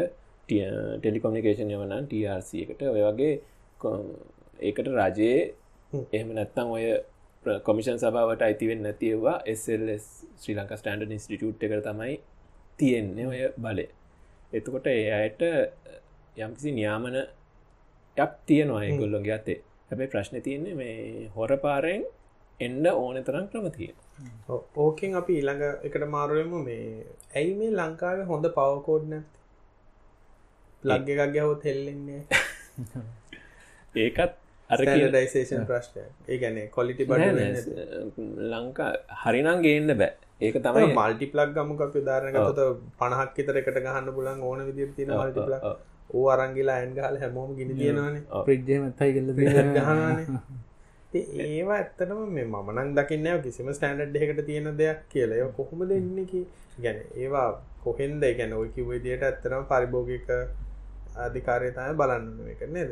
[0.48, 2.82] ටෙලිකොමිකේෂන් යවනන් TRC එකට.
[2.84, 3.32] ඔය වගේ
[4.60, 5.40] ඒකට රජයේ
[6.12, 6.86] එහෙම නැත්තම් ඔය
[7.62, 10.06] කොමිෂන් සභාවට අයිතිවෙන් නැතිවා SLS
[10.40, 12.16] Sri Lanka standard institute එක තමයි
[12.78, 13.86] තියෙන්නේ ඔය බලය.
[14.52, 15.42] එතකොට ඒ අයට
[16.38, 17.16] යම්කිසි නියාමන
[18.16, 19.60] යක් තියෙනවා ඒගොල්ලොන්ගේ අතේ.
[19.88, 22.04] හැබැයි ප්‍රශ්න තියන්නේ මේ හොර පාරයෙන්
[22.60, 23.90] එන්ඩ ඕන තරම් ක්‍රම තිය
[24.76, 26.84] ඕකෙන් අපි ඊළඟ එකට මාරුවම මේ
[27.34, 29.04] ඇයි මේ ලංකාවේ හොඳ පවකෝඩ්
[30.84, 32.22] ලග්ග එකක් ගැහොත් හෙල්ලෙන්නේ
[34.04, 34.34] ඒකත්
[34.70, 37.40] අරඩයිසේෂන් ප්‍රශ්නය ඒ ගැන කොලිටි බඩ
[38.52, 38.90] ලංකා
[39.22, 40.12] හරිනම් ගේන්න බෑ.
[40.40, 42.60] ඒක තමයි මල්ටි ප්ලක් ගමකක් ධාරනගත
[42.98, 45.74] පණහක් තර එකට ගහන්න පුලන් ඕන විදිර තින මල්ටි ප්ලක්
[46.12, 50.20] ඕ අරංගිලා ඇන්ගහල හැමෝම ගිනි තියෙනවාන ප්‍රජ්ජමතයි කල්ල ගහන
[51.14, 55.48] ඒවා ඇත්තටම මේ මනන් දකින්න කිසිම ස්ටන්ඩ් එකට තියෙන දෙයක් කියලා.
[55.52, 56.26] කොහොම දෙන්න
[56.78, 57.48] ගැන ඒවා
[57.84, 58.24] කොහෙන්ද?
[58.32, 60.30] ගැන ඔය කිවදියට ඇත්තරම පරිභෝගික
[61.14, 62.90] අධිකාරයතය බලන්න එක නේද?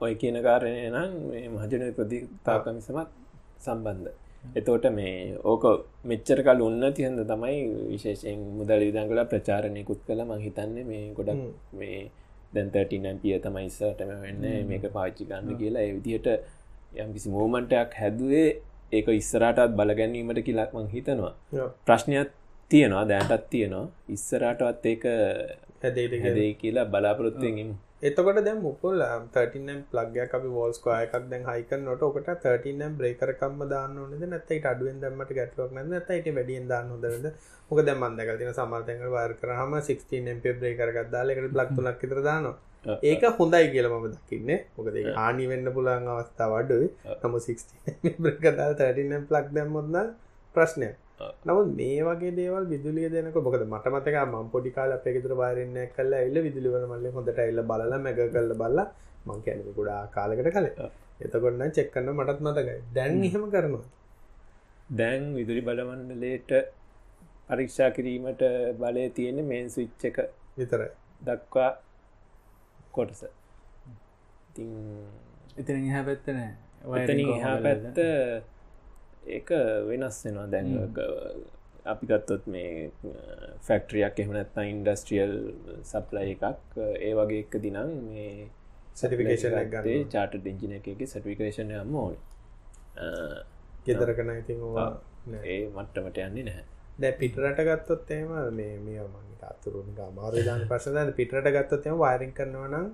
[0.00, 3.10] ඔය කියන කාරණය නම් මේ මහජන ප්‍රතිතාකමිසමත්
[3.58, 4.12] සම්බන්ධ.
[4.54, 5.64] එතෝට මේ ඕක
[6.04, 7.60] මෙච්චර කල් උන්න තියන්ද තමයි
[7.92, 10.22] විශේෂයෙන් මුදල් විදංගල ප්‍රචාරණයකුත් කළ.
[10.24, 11.42] මහිතන්නේ මේ ගොඩක්
[11.80, 11.98] මේ
[12.54, 14.44] දැන්තටිනැම්පිය තමයි ඉස්සටම වෙන්න.
[14.70, 15.88] මේක පාච්චි ගන්න කියලා.
[15.90, 16.28] එවිදියට
[17.02, 18.48] යම් කිසි මෝමන්ටයක් හැදුවේ
[18.92, 21.34] ඒක ඉස්සරටත් බලගැනීමට කියලක් මං හිතනවා.
[21.86, 22.30] ප්‍රශ්නයක්
[22.70, 23.86] තියෙනවා දැන්ටත් තියෙනවා.
[24.16, 25.04] ඉස්සරටවත් ඒක
[25.84, 27.74] හැදේ කියලා බලාපොරොත්තුවගින්
[28.08, 28.98] එතකොට දැ මුකුල්
[29.34, 34.24] 13නම් ප්ලග්යක් අපි වෝල්ස්කෝ එකක් දැන් හයික නොට ඔකට 13නම් බ්‍රේකරකම්ම දාන්න ඕනද?
[34.32, 37.26] නැතයි අඩුවෙන් දම්මට ගැටලුවක් නැද නැතයිට වැඩියෙන් දාන්න හොදරද
[37.70, 42.56] මොක දැ මන්දක තින සමර්තයක වාර කරහම 16 බ්‍රේකරගත් දාලෙකට ප්ලක් තුලක් තර දානවා.
[43.10, 44.50] ඒක හොඳයි කියල මම දකින්න.
[44.76, 46.88] මොකද ආනි වෙන්න පුළන් අවස්ථා වඩුයි
[47.22, 50.12] නම 16 බ්‍රකදාල් 13 ප්ලක් දැම්මොත්න්න
[50.54, 55.76] ප්‍රශ්නයක් නමුත් මේ වගේ දේවල් විදුලිය දෙනක බොකද මට මතක ම පොඩි කාල අපෙකතුර වාරන්න
[55.96, 58.78] කල්ල එල්ල විදුලිවල මල්ල හොඳට එල්ල බල මැග කල්ල බල්ල
[59.26, 60.66] මං කැන ගොඩා කාලකට කල
[61.20, 62.78] එතකොන්න චෙක්කන්න මටත් මතකයි.
[62.94, 63.84] දැන් එහෙම කරනවා.
[64.92, 66.50] දැන් විදුලි බලවන්නලේට
[67.48, 68.42] පරීක්ෂා කිරීමට
[68.78, 70.18] බලය තියෙන මේන් ස්විච්ච එක
[70.58, 70.90] විතරයි.
[71.22, 71.70] දක්වා
[72.92, 73.24] කොටස.
[75.58, 76.50] ඉතින් එහ පැත්තනෑ
[76.84, 77.98] වතන එහා පැත්ත
[79.26, 79.50] ඒක
[79.88, 80.68] වෙනස් වෙනවා දැන්
[81.84, 82.90] අපි ගත්තොත් මේ
[83.62, 85.34] ෆැක්ටරියක් එහමනත්ත ඉන්ඩස්ට්‍රියල්
[85.84, 88.48] සප්ලයි එකක් ඒ වගේ එක දිනම් මේ
[88.94, 92.16] සටිකේෂන් ගත්තේ චාට ඉංජින එක සටිකේෂන යම ඕන.
[93.84, 94.62] ගෙදරකන ඉතින්
[95.44, 96.64] ඒ මට්ටමට යන්නේ නැහැ.
[96.96, 102.68] දැ පිටරට ගත්තොත් එම මේ මේ මගේ අතුරුන් මාරදාන පසද පිටට ගත්තොත් එම වාරින් කරනවා
[102.68, 102.86] නම්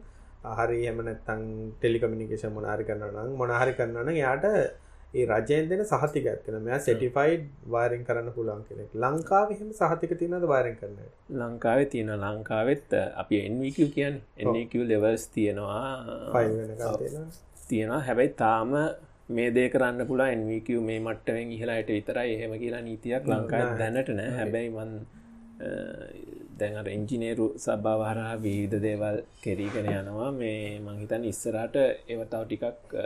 [0.58, 4.46] හරි හමනත්තං ටෙලිකමිනිකේෂන් මොනාරි කරන්නනම් මොනාහරි කරන්නන යාට
[5.14, 7.44] ඒ රජයෙන් දෙන සහතික ඇත්තන මෙයා සෙටිෆයිඩ්
[7.74, 8.90] වාරෙන් කරන්න පුළුවන් කෙනෙක්.
[9.04, 11.08] ලංකාව එහෙම සහතික තියනද වාරෙන් කරන්න?
[11.40, 15.90] ලංකාවේ තියෙන ලංකාවෙත් අපි එන්වික කියන් එන්නක ලෙවල්ස් තියෙනවා.
[17.68, 18.00] තියෙනවා.
[18.08, 18.70] හැබැයි තාම
[19.36, 22.28] මේ දේ කරන්න පුලා එන්වික මේ මට්ටවෙන් ඉහලායට විතරයි.
[22.36, 24.30] එහෙම කියලා නීතියක් ලංකා දැනට නෑ.
[24.38, 24.92] හැබැයි මන්
[26.60, 30.32] දැනට එංජිනේරු සබ්භාවහරහා වීධ දේවල් කෙරීගෙන යනවා.
[30.40, 32.96] මේ මංහිතන් ඉස්සරට ඒවතාව ටිකක්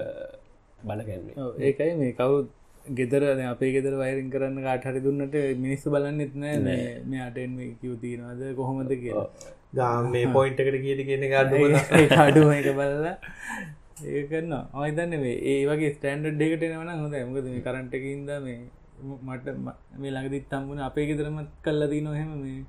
[0.84, 1.34] බලගැන්නේ.
[1.66, 2.36] ඒකයි මේ කවු
[2.98, 6.56] ගෙදර අපේ ගෙදර වයිරින් කරන්න කාටහරි දුන්නට මිනිස්සු බලන්න එත්නෑ
[7.06, 9.28] මේ අටෙන් කිව් තියෙනවාද කොහොමද කියලා.
[9.74, 11.56] ගාම මේ පොයින්ට එකට කියති කියන ගඩු
[12.24, 13.14] අඩුම එක බලලා
[14.12, 18.60] ඒකන්න අයිතන්න මේ ඒ වගේ ස්ටන්ඩ් එකට එනවන හොඳ ඇමකද මේ කරන්ටකින්ද මේ
[19.26, 19.56] මට
[20.00, 22.60] මේ ළඟදිත් තම්බුණ අපේ ගෙදරමත් කල්ල දී නොහෙම මේ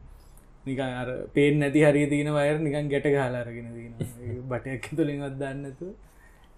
[0.65, 3.93] නිකන් අර පේෙන් නැති හරි තියන වයර නිකන් ගැට හලාරගෙන දීන
[4.49, 5.87] බටයක් තුළින් අදන්නතු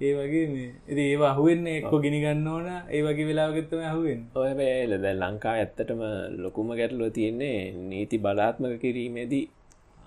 [0.05, 2.67] ඒ වගේ මේ ඒවා අහුවෙන්නේ එක්කො ගිනිගන්න ඕන.
[2.95, 6.01] ඒ වගේ වෙලාගත්තම අහුවෙන් ඔය පෑල දැ ලංකා ඇත්තටම
[6.43, 7.55] ලොකුම ගැටලුව තියෙන්නේ
[7.91, 9.45] නීති බලාත්මක කිරීමේදී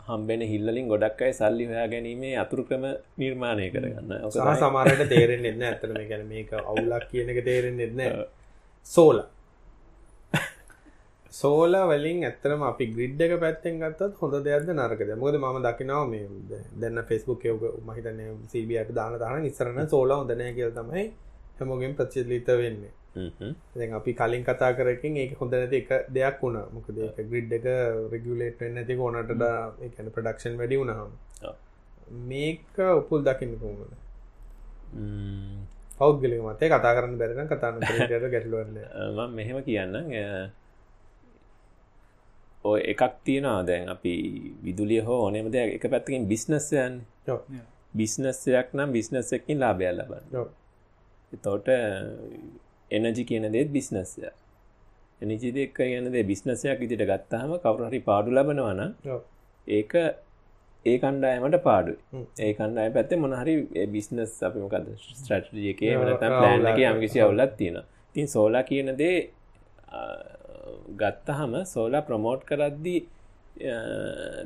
[0.09, 2.85] හම්බෙන හිල්ලින් ගොඩක් අයි සල්ලි හොයා ගැනීමේ අතුරු ක්‍රම
[3.23, 4.13] නිර්මාණය කරගන්න.
[4.31, 8.01] සහ සමාරට තේරෙන් එන්න ඇතන ගැන මේක අවුලක් කියන එක තේරෙන් එන්න
[8.87, 9.29] සෝලා
[11.33, 16.27] සෝල වලින් ඇතරම අපි ග්‍රිඩ් එක පැත්තෙන් ගත්තත් හොඳ දෙයක්ද නරකද මොකද ම දකිනාව මේ
[16.77, 18.19] දෙන්න ෆෙස්බුක් යෝක මහිතන
[18.49, 21.05] සීබියට දාන දාන ඉස්සරන සෝල හොඳනය කියල තමයි
[21.57, 22.93] හැමෝගෙන් ප්‍රචලිත වෙන්නේ.
[23.75, 26.59] දැන් අපි කලින් කතා කරකින් ඒ හොඳ නැති එක දෙයක් වුණ.
[26.73, 27.67] මොකද ඒක ග්‍රිඩ් එක
[28.13, 29.35] රෙගුලේට් වෙන්න ඇති ඕනට
[29.83, 31.11] එකන ප්‍රඩක්ෂන් වැඩි වුණහම
[32.29, 33.93] මේක උපුල් දකින්න කොමද
[35.97, 37.79] පෞද්ගලි මතේ කතා කරන්න බැරන කතාන්න
[38.33, 38.81] ගැටලුවන්න
[39.37, 39.95] මෙහෙම කියන්න
[42.65, 43.63] ඔය එකක් තියෙනවා.
[43.63, 44.15] දැන් අපි
[44.63, 47.01] විදුලිය හෝ ඕනෙම දෙයක් එක පැත්තකින් බිස්නස්සයන්
[47.95, 50.25] බිස්නස්සයක් නම් බිස්නස් එකින් ලාභයක් ලබන්න.
[51.33, 51.69] එතෝට
[52.91, 54.31] එනජි කියන දේත් බිස්නස්ය
[55.21, 58.81] එනිජි දෙක් කියන දේ බිස්නසයක් ඉදිට ගත්තාම කවුරහරි පාඩු ලබනවන
[59.67, 59.93] ඒක
[60.87, 61.93] ඒ කණ්ඩායමට පාඩු
[62.39, 63.55] ඒ කණ්ඩාය පැත්තේ මොනහරි
[63.89, 67.81] බිස්නස් අපිමකද ස්ට්‍රටජියකේ වනත ප්ලෑන් එක යම්කිසි අවුලත් තියෙන
[68.15, 69.19] තින් සෝලා කියන දේ
[71.01, 73.01] ගත්තහම සෝලා ප්‍රමෝට් කරද්දී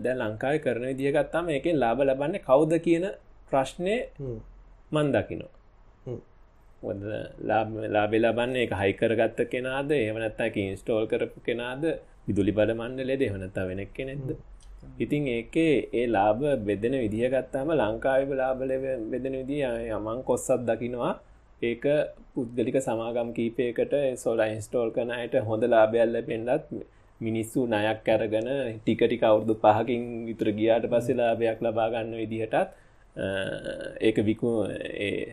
[0.05, 3.05] දැ ලංකායි කරන විදිිය ගත්තාම එක ලාබ ලබන්න කවුද කියන
[3.51, 3.97] ප්‍රශ්නය
[4.95, 5.53] මන් දකිනවා.
[7.93, 9.91] ලාබෙ ලබන්න එක හයිකරගත්ත කෙනාද?
[10.01, 11.85] එහමනත්තක ඉන්ස්ටෝල් කරපු කෙනාද?
[12.27, 14.29] විදුලි බල මණ්ඩලේ දෙහනත්තා වෙනක් කෙනෙක්ද?
[15.05, 18.70] ඉතින් ඒකේ ඒ ලාබ බෙදෙන විදිහ ගත්තාම ලංකාව ලාබල
[19.12, 19.57] බෙදෙන විදි
[19.97, 21.14] යමන් කොස්සත් දකිනවා
[21.62, 21.84] ඒක
[22.32, 26.70] පුද්ගලික සමාගම් කීපයකට සෝලා ඉන්ස්ටෝල් කනයට හොඳ ලාබයල්ල පෙන්ඩත්
[27.20, 32.55] මිනිස්සු නයක් ඇරගන ටිකටි කවුරුදු පහකින් විතර ගියාට පස්සේ ලාභයක් ලබාගන්න විදිහටත්
[34.00, 34.50] ඒක විකු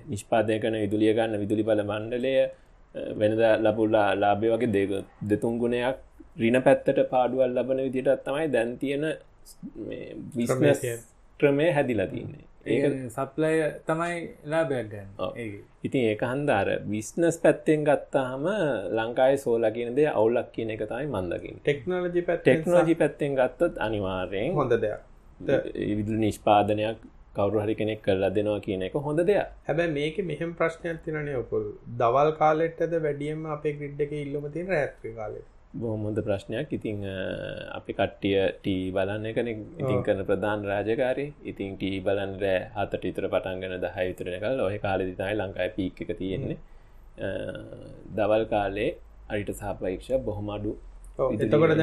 [0.08, 2.36] නිෂ්පාදය කන විදුලිය ගන්න විදුලි බල මණ්ඩලය
[3.16, 4.92] වෙනද ලබුල්ලා ලාභය වගේ දෙක
[5.24, 5.98] දෙතුන් ගුණයක්
[6.38, 9.06] රින පැත්තට පාඩුවල් ලබන විදිටත් තමයි දැන් තියෙන
[10.36, 10.82] විස්නස්
[11.40, 13.54] ක්‍රමය හැදිලා තින්නේ ඒ සප්ලය
[13.88, 15.08] තමයි ලාභයක් ගන්න.
[15.84, 18.46] ඉතින් ඒක හන්දාර විස්නස් පැත්තෙන් ගත්තාහම
[18.98, 25.02] ලංකායි සෝල කියනදේ අවුලක් කියන එක තමයි මන්දකින් ටෙක්නෝජි ටෙක්නෝජි පැත්තෙන් ගත්තත් අනිවාරයෙන් හොඳ දෙයක්.
[25.98, 27.00] විදුල නිෂ්පාදනයක්
[27.36, 29.48] කවරු හරි කෙනෙක් කරලා දෙනවා කියන එක හොඳ දෙයක්.
[29.68, 31.66] හැබැ මේක මෙහම ප්‍රශ්නයක් තිනනේ ඔකුල්
[31.98, 36.68] දවල් කාලෙට්ද වැඩියම අපේ ග්‍රිඩ් එක ඉල්ලම තින් රැත්්‍රි කාලෙට බොහොමොද ප්‍රශ්නයක්.
[36.78, 36.98] ඉතිං
[37.78, 39.48] අපි කට්ටිය ටී බලන්න එකන.
[39.82, 44.76] ඉතින් කරන ප්‍රධාන රාජකාරය ඉතින් ටී බලන් රෑ හතට ඉතර පටන්ගෙන දහ විතරන කල් ඔහ
[44.86, 46.58] කාලෙදි තමයි ලංකායි පික් එක තියෙන්නේ.
[48.18, 48.92] දවල් කාලේ
[49.32, 50.72] අරිට සාපයික්ෂ බොහොමඩු
[51.20, 51.74] එතකොට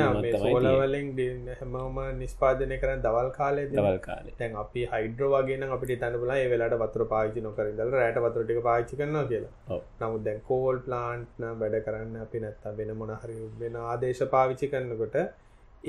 [0.43, 1.09] සෝලවලින්
[1.51, 4.35] හැමෝම නිස්පාදනය කරන දවල් කාලේ දවල් කාලේ.
[4.39, 9.81] තැන් අපි හයිඩ්‍ර වගේ අපිට තැනබලා වෙලට වතුර පාචි නොකරදල රෑට වතුරටික පාචි කරනවා කියලා.
[10.01, 15.21] නමුත් දැන් කෝල් ප්ලාන්ට්න වැඩ කරන්න අපි නැත්තා වෙන මොනහරි වෙන ආදේශ පාවිච්චි කරන්නකොට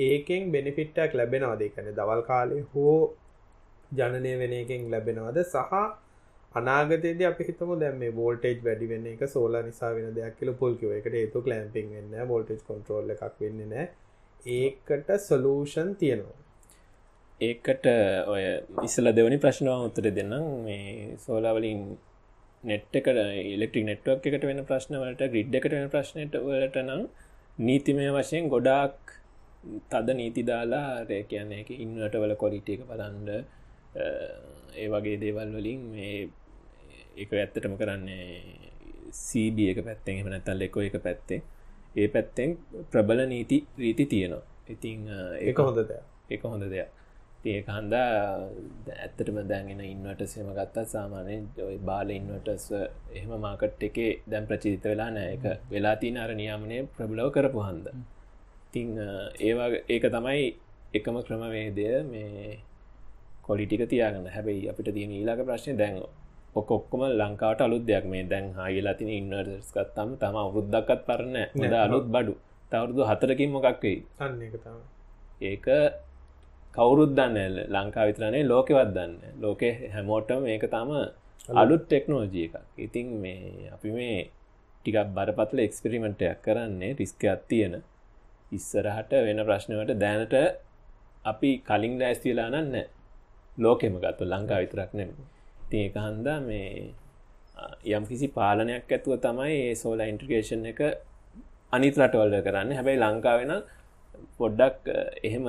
[0.00, 1.72] ඒකෙන් බෙනිෆිට්ටක් ලැබෙනවාදේ?
[1.74, 2.98] කන දවල් කාලේ හෝ
[3.92, 5.38] ජනනය වෙන එකෙන් ලැබෙනවාද?
[5.44, 5.74] සහ
[6.54, 10.74] අනාගතයේද අපි හිතමු දැන් මේ වෝල්ටේජ් වැඩි වෙන එක සෝලා නිසා වෙන දෙයක් කියලා පුල්
[10.74, 10.98] කිව්වා.
[10.98, 13.88] ඒකට හේතුව ක්ලැම්පින් වෙන්නේ නැහැ, වෝල්ටේජ් කන්ට්‍රෝල් එකක් වෙන්නේ නැහැ.
[14.58, 16.38] ඒකට සොලූෂන් තියෙනවා.
[17.40, 17.86] ඒකට
[18.34, 18.42] ඔය
[18.86, 21.84] ඉස්සලා දෙවනි ප්‍රශ්නාව උත්තර දෙන්නම් මේ සෝලා වලින්
[22.64, 23.20] නෙට් එකට
[23.54, 27.06] ඉලෙක්ට්‍රික් නෙට්වර්ක් එකට වෙන ප්‍රශ්න වලට ග්‍රිඩ් එකට වෙන ප්‍රශ්නයට වලට නම්
[27.58, 29.14] නීතිමය වශයෙන් ගොඩාක්
[29.90, 33.32] තද නීති දාලා රේ කියන්නේ ඒක ඉන්වර්ටර් වල ක්වොලිටි එක බලන්න
[34.76, 36.28] ඒ වගේ දේවල් වලින් මේ
[37.16, 38.70] එක ඇත්තටම කරන්නේ
[39.12, 41.42] සීබ එක පැත්තෙන් එම නැතල් එකෝ එක පැත්තේ
[41.96, 42.56] ඒ පැත්තෙන්
[42.92, 44.42] ප්‍රබල නීති රීති තියෙනවා.
[44.68, 45.08] ඉතිං
[45.40, 46.02] ඒක හොඳ දෙයක්.
[46.30, 46.90] එක හොඳ දෙයක්.
[47.44, 48.46] ඒක හන්දා
[48.94, 52.66] ඇත්තටම දැන්ගෙන ඉන්නවට සෙම ගත්තා සාමානයෙන් ඔයි බාල ඉන්නවටස්
[53.16, 57.86] එහෙම මාකට් එකේ දැන් ප්‍රචිත වෙලා නෑ එක වෙලා තින අර නියාමනය ප්‍රබලව කරපු හන්ද.
[58.72, 58.88] තිං
[59.48, 60.44] ඒවා ඒක තමයි
[60.98, 62.58] එකම ක්‍රමවේදය මේ
[63.46, 64.28] කොලිටික තියාගන්න.
[64.36, 66.08] හැබැයි අපිට තියෙන ඊලාක ප්‍රශ්නය දැන්ෝ
[66.54, 68.04] ඔකොක්කොම ලංකාවට අලුත් දෙයක්.
[68.04, 72.34] මේ දැන් හයිලා තින ඉන්නර්ස් ගත්තම තම අවුරුද්දක්කත් පරණ හොඳ අලුත් බඩු.
[72.72, 73.98] තවරුදු හතරකින් මොකක් වෙයි?
[75.42, 75.66] ඒක
[76.74, 80.90] කවුරුත් දන්න ලංකා විතරනේ ලෝකෙවත් දන්න ලෝකෙ හැමෝටම ඒක තම
[81.60, 81.82] අලුත්.
[81.84, 82.56] ටෙක්නෝජිය එකක්.
[82.78, 84.18] ඉතින් මේ අපි මේ
[84.84, 87.74] ටිකක් බරපතල එක්ස්පිරිමෙන්ටයක් කරන්නේ රිස්කයක් තියෙන.
[88.52, 90.34] ඉස්සරහට වෙන ප්‍රශ්නවට දැනට
[91.24, 92.76] අපි කලින් ලෑස්තිලා නන්න
[93.58, 95.28] ලෝකෙම ගත්තු ලංකා විතරක් නෙමේ
[95.70, 96.90] ඉතින් එක හන්දා මේ
[97.86, 100.80] යම් කිසි පාලනයක් ඇතුව තමයි ඒ සෝලා ඉන්ට්‍රගේෂන් එක
[101.72, 102.74] අනිත් රටවල්ල කරන්න.
[102.74, 103.52] හැබැයි ලංකාවෙන
[104.38, 104.82] පොඩ්ඩක්
[105.22, 105.46] එහෙම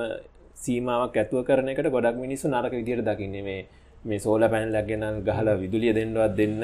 [0.54, 3.42] සීමාවක් ඇතුව කරන එකට ගොඩක් මිනිස්සු නරක විදියට දකින්නේ.
[3.42, 3.62] මේ
[4.04, 6.62] මේ සෝල පැනලක් ගෙන ගහල විදුලිය දෙන්නවත් දෙන්න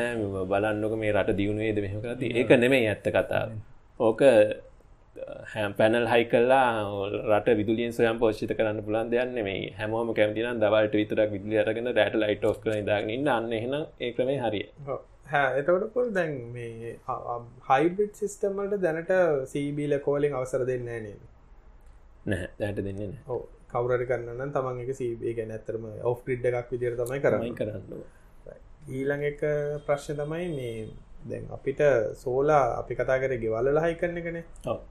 [0.51, 3.45] බලන්නක මේ රට දියුණුවේද මෙහම කරති ඒක නෙමේ ඇත්ත කතා
[4.01, 4.23] ඕක
[5.49, 6.69] හැම් පැනල් හයි කල්ලා
[7.29, 12.17] රට විදුලියෙන් සොයම් පෝෂිත කරන්න පුලන් දෙයන්න මේ හැමෝම කැමතින දවල්ට විතරක් විදුලි අරගෙන රැට
[12.17, 14.67] ලයිට ෝස් කර දාගන්න අන්න එහෙන ඒක්‍රමේ හරිය
[15.57, 16.97] එතකට පුල් දැන් මේ
[17.69, 19.15] හයිබිට් සිිස්ටමට දැනට
[19.49, 21.15] සීබීල කෝලින් අවසර දෙන්න නේ
[22.27, 26.97] නැහැ දැට දෙන්න ඕ කවරරි කරන්න තමන් එක සීබේ ගැන ඇතරම ඔෆ් ිඩ් එකක් විදිර
[26.97, 28.01] තමයි කරමයි කරන්න.
[28.91, 29.43] ඊළඟ එක
[29.87, 30.73] ප්‍රශ්න තමයි මේ
[31.31, 31.83] දැන් අපිට
[32.23, 34.47] සෝලා අපි කතා කර ගෙවල්ල හයි කරන කනේ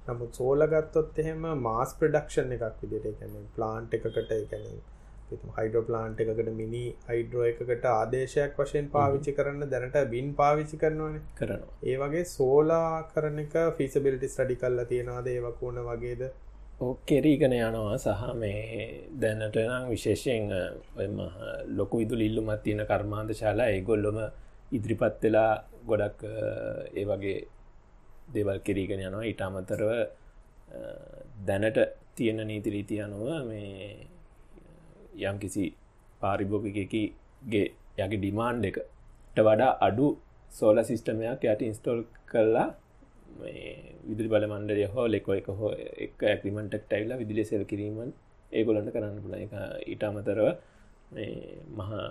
[0.09, 4.21] නමුත් සෝල ගත්තොත් එහෙම මාස් ප්‍රඩක්ෂන් එකක් විදිට ගැන ප්ලාන්ට් එකකට
[4.51, 4.69] ගැන
[5.57, 11.21] හයිඩෝ ප්ලාන්ට් එකකට මිනි හයිඩ්‍රෝ එකකට ආදේශයක් වශයෙන් පාවිච්චි කරන්න දැනට බින් පාවිච්චි කරනවන.
[11.35, 16.23] කරන ඒ වගේ සෝලා කරන එක ෆිසිබිලිටි ස්ටඩි කල්ලා තියෙනවාද ඒවකුණ වගේද?
[17.05, 20.51] කෙරීගෙන යනවා සහ මේ දැනට නම් විශේෂයෙන්
[21.77, 24.19] ලොකු විදු ඉල්ලුමත් තියෙන කර්මාන්ත ශාලා ඒගොල්ලොම
[24.71, 25.51] ඉදිරිපත් වෙලා
[25.88, 26.23] ගොඩක්
[26.93, 27.38] ඒ වගේ
[28.33, 29.23] දේවල් කිරීගෙන යනවා.
[29.23, 29.91] ඊට අමතරව
[31.47, 31.79] දැනට
[32.15, 34.07] තියෙන නීතිරීති අනුව මේ
[35.21, 35.65] යම් කිසි
[36.21, 37.05] පාරිභෝගිකගේ
[37.97, 40.07] යගේ ඩිමාන්් එකට වඩා අඩු
[40.51, 42.67] සෝල සිිස්ටමයක් යට ඉන්ස්ටෝල් කරලා
[44.07, 45.71] විදිරි බල මන්ඩරය හෝ ලෙකො එක හෝ
[46.05, 48.11] එක ඇක්ලිමටක් ටයිල්ල විදිලි සෙල් කිරීමන්
[48.51, 49.53] ඒගොලන්ට කරන්න පුළ එක
[49.85, 50.47] ඊට අමතරව
[51.77, 52.05] මහා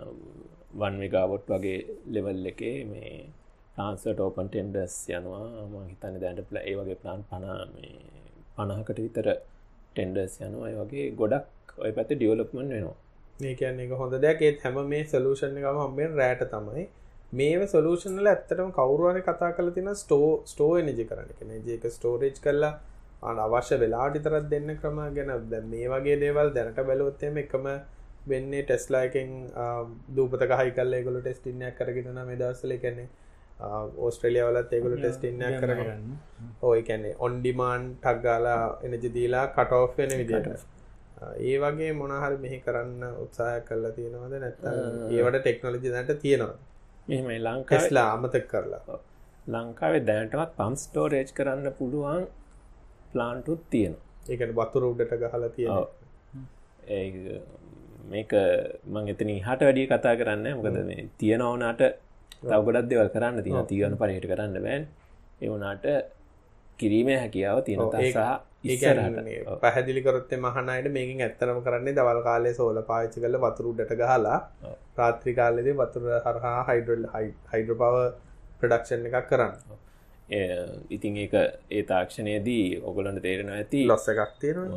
[0.74, 3.12] වන්විකාවොට් වගේ ලෙවල් එකේ මේ
[3.76, 5.42] ටාන්සට ඕපන් ටෙන්ඩස් යනවා.
[5.64, 7.56] ම හිතන්න දැන්ට පල ඒ වගේ ප්ලාන් පනා
[8.56, 9.26] පණහකට විතර
[9.92, 10.70] ටෙන්ඩස් යනවා.
[10.82, 12.96] වගේ ගොඩක් ඔය පැත ඩියවලප්මන් වෙනවා.
[13.40, 14.40] මේ කියන්නේ එක හොඳ දෙයක්.
[14.42, 16.84] ඒත් හැම මේ සලූෂණ එකම හම්බෙන් රෑට තමයි.
[17.32, 22.72] මේ සොලූෂන්ල ඇත්තටම කවරුවන කතා කල තින ස්ටෝ ස්ටෝ එනජි කරන කෙන ජේක ස්ටෝරේජ් කරලා
[23.22, 25.34] අන අවශ්‍ය වෙලාටි තරත් දෙන්න ක්‍රම ගැන.
[25.50, 27.68] ද මේ වගේ දේවල් දැනට බැලොත්තෙම එකම
[28.32, 29.30] වෙන්නේ ටෙස්ලා එකෙන්
[30.16, 33.06] දූපත හයි කල්ල ගොල ටෙස්ටින්නයක් කරගෙන මේ දවසල කැනෙ
[33.58, 36.16] ඕස්ට්‍රලිය වලත් ඒගොල ටෙස්ටින්නයක් කරගන්න
[36.62, 40.48] ඕයි කැනෙ ඔන්ඩිමාන් ටක්ගාලා එනජි දීලා කටෝ් වෙන විදිට
[41.42, 44.34] ඒ වගේ මොනහර මෙහි කරන්න උත්සාහ කරලා තියෙනවද?
[44.38, 44.64] නැත්ත
[45.12, 46.56] ඒවට ටෙක්නොලජි දැට තියෙනවා
[47.08, 48.98] මෙමයි ලංකාස්ලා අමතක් කරලා.
[49.46, 52.26] ලංකාවේ දැනටමත් පම් ස්ටෝරේජ් කරන්න පුළුවන්
[53.12, 54.04] ප්ලාන්ටුත් තියෙනවා.
[54.28, 55.72] ඒකට වතුර උඩට ගහලා තියෙන
[58.10, 58.32] මේක
[58.86, 61.42] මං එතන හට වැඩිය කතා කරන්න මොකද මේ තියෙන
[62.46, 64.84] ඕනාට තවගොඩක් දෙවල් කරන්න තියෙන තියවන පනයට කරන්න බෑන්.
[65.42, 65.86] එවනාට
[66.78, 68.20] කිරීමේ හැකියාව තියෙන සහ
[69.62, 74.38] පැහදිලිකරොත්තේ මහනයට මේකින් ඇත්තරම කරන්නේ දවල් කාලේ සෝල පාච්චි කල වතුරුඩට ගහලා
[74.96, 78.06] ප්‍රාත්‍රි කාලෙද වතුර හරහා හයිඩල් හයිඩ්‍ර පව
[78.60, 79.54] ප්‍රඩක්ෂන් එකක් කරන්න
[80.28, 81.34] ඉතින් ඒක
[81.70, 83.82] ඒ තාක්ෂණයේදී ඔගොලන්ට තේරෙන ඇති.
[83.86, 84.72] ලොස්ස එකක් තියෙන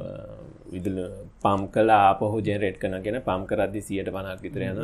[0.72, 1.00] විදුල
[1.42, 4.78] පම් කලා ආපහු ජෙනරේට් කනගෙන පම් කරදදි සියට පනක් විතරයන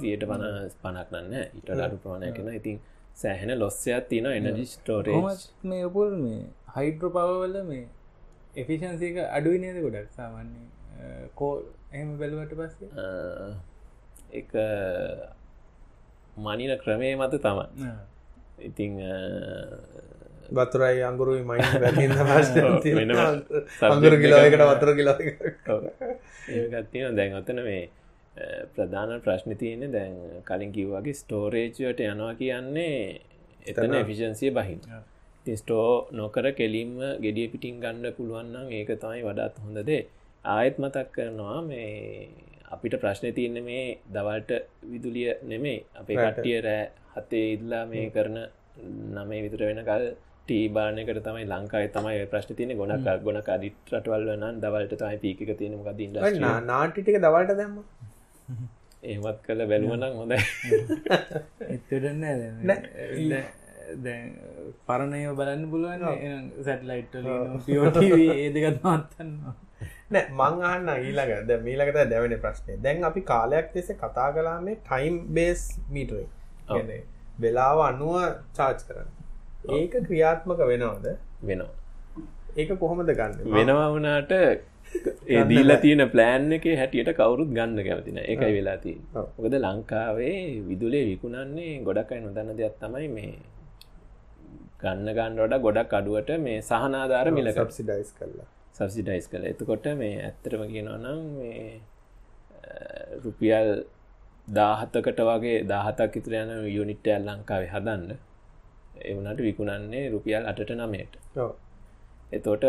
[0.00, 0.44] සියට පන
[0.82, 2.80] පනක් නන්න ඉට අඩු ප්‍රමාණය කෙන ඉතින්
[3.16, 5.20] සෑහෙන ලොස්සයක් තින එනජි ස්ටෝරේ
[5.64, 6.42] මේ ඔපුල් මේ
[6.76, 7.86] හයිඩ්‍ර පවවල මේ
[8.56, 11.52] එෆිෂන්සික අඩුයි නේද ගොඩක් සාමන්නේ කෝ
[11.92, 12.88] එහම බැලුවට පස්සේ?
[14.32, 14.50] එක
[16.38, 17.60] මනින ක්‍රමේ මත තම
[18.60, 18.98] ඉතිං
[20.50, 22.12] බතුරයි අංගුරුයි මයි වැන්න
[23.86, 25.18] අංගුරු කිලෝකට වතුර කිලා
[26.50, 27.82] ඒගත්තින දැන් අතන මේ
[28.74, 33.20] ප්‍රධාන ප්‍රශ්න තියන දැන් කලින් කිව්වාගේ ස්ටෝරේජයට යනවා කියන්නේ
[33.66, 34.80] එතන එෆිෂන්සිය බහින්
[35.56, 40.02] ස්ටෝ නොකර කෙලින්ම ගෙඩිය පිටිං ගණ්ඩ පුළුවන්නම් ඒක තමයි වඩාත් හොඳදේ
[40.44, 41.88] ආයෙත් මතක් කරනවා මේ
[42.70, 44.52] අපිට ප්‍රශ්නය තියන්න මේ දවල්ට
[44.84, 46.88] විදුලිය නෙමේ අපේ කට්ටිය රෑ
[47.18, 48.40] හතේ ඉල්ලා මේ කරන
[49.14, 50.08] නමේ විතර වෙනකල්
[50.42, 55.78] ටීබානකට තමයි ලංකායි තමයි ප්‍රශ්න තියන ගොනක් ගොනක අඩිත් රටවල් නම් දවල්ට තමයි පීක තියෙන
[55.86, 56.18] ගදින්න
[56.66, 57.78] නාටිටික දවල්ට දැම්ම.
[59.04, 60.38] ඒමත් කළ බැලුවනම් හොඳයි.
[61.74, 62.24] එතටන්න
[64.88, 66.02] පරණය බලන්න පුළුවන්
[66.64, 69.30] සැටලයිට් ඒදකත් මත්තන්න
[70.10, 71.34] නෑ මං අහන්න ඊළඟ.
[71.44, 75.68] ද මීලකට දැවෙන ප්‍රශ්නය දැන් අපි කාලයක් දෙෙස කතා කලාන්නේ ටයිම් බේස්
[76.70, 77.02] මීටරයි
[77.40, 78.14] වෙලාව අනුව
[78.56, 79.10] චාච් කරන්න.
[79.76, 81.06] ඒක ක්‍රියාත්මක වෙනවද?
[81.42, 81.74] වෙනවා.
[82.56, 83.54] ඒක කොහොමද ගන්න?
[83.56, 84.32] වෙනවා වනාට
[85.28, 88.94] ඒ දීල තියෙන ප්ලෑන් එක හැටියට කවුරුත් ගන්න කැමතින එකයි වෙලාති
[89.38, 90.38] ඔකද ලංකාවේ
[90.68, 93.34] විදුලේ විකුණන්නේ ගොඩක්යි නොදන්න දෙයක් තමයි මේ
[94.82, 98.48] ගන්න ගන්නවට ගොඩක් අඩුවට මේ සහනාධාර මිල සබ්සිඩයිස් කරලා.
[98.78, 99.44] සබ්සිඩයිස් කළ.
[99.52, 101.62] එතකොට මේ ඇත්තරම කියනවනම් මේ
[103.24, 103.70] රුපියල්
[104.56, 108.12] දාහත්තකට වගේ දාහතක් ඉතුර යන යුනිට්ටයල් ලංකාවේ හදන්න.
[109.04, 111.12] එවනට විකුණන්නේ රුපියල් අටට නමයට.
[112.32, 112.64] එතෝට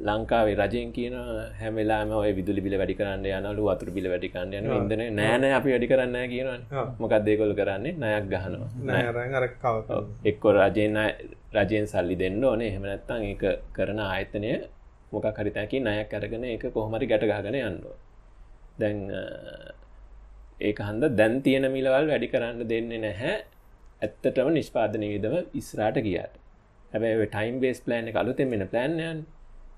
[0.00, 1.14] ලංකාවේ රජයෙන් කියන
[1.60, 5.74] හැමලාම ඔය විදුලි බිල වැඩි කරන්න යනලු වතුර බිල වැඩි කරන්න යන ඉදන නෑන අපි
[5.74, 7.94] වැඩි කරන්න කියනවා මොකක් දේකොල් කරන්නේ?
[7.94, 8.70] නයක් ගහනවා.
[10.24, 10.98] එක්කො රජයෙන්
[11.54, 12.70] රජයෙන් සල්ලි දෙන්න ඕනේ.
[12.74, 14.52] හෙමනැත්තං ඒක කරන ආයතනය
[15.12, 17.96] මොකක් හරිතැකි නයක් අරගෙන එක කොහොමරි ගැටගාගෙන යන්නවා
[18.80, 18.98] දැන්
[20.60, 23.34] ඒක හන්ද දැන් තියෙන මිලවල් වැඩි කරන්න දෙන්නේ නැහැ.
[24.02, 26.34] ඇත්තටම නිෂ්පාදනය විදම ඉස්රාට කියාට
[26.92, 29.20] හැබැ ටයිම් බේස් ප්ලෑන් එක අලුතෙන් මෙෙන ප්ලෑන්යන්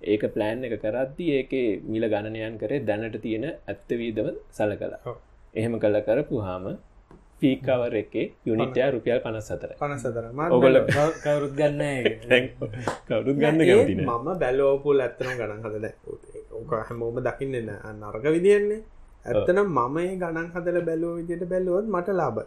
[0.05, 1.53] ඒක ප්ලෑන් එක කරද්දි ඒක
[1.87, 5.17] මිල ගණනයන් කරේ දැනට තියෙන ඇත්තවීදව සල කලා
[5.55, 6.71] එහෙම කල කරපු හාම
[7.41, 10.81] පීකවර එකේ යුනිටය රුපියල් පනස් සතර පනසතර ඔගොල
[11.25, 11.83] කවරුත් ගන්න
[13.09, 13.61] කවරුත් ගන්න
[13.99, 15.87] මම බැලෝපුල් ඇත්තනම් ගණන් හදල.
[16.53, 17.57] ඕක හැමෝම දකින්න
[17.95, 18.83] නර්ග විදින්නේ
[19.25, 22.45] ඇත්තනම් මම ඒ ගණන් හදල බැලෝ විදියට බැලුවොත් මට ලාබ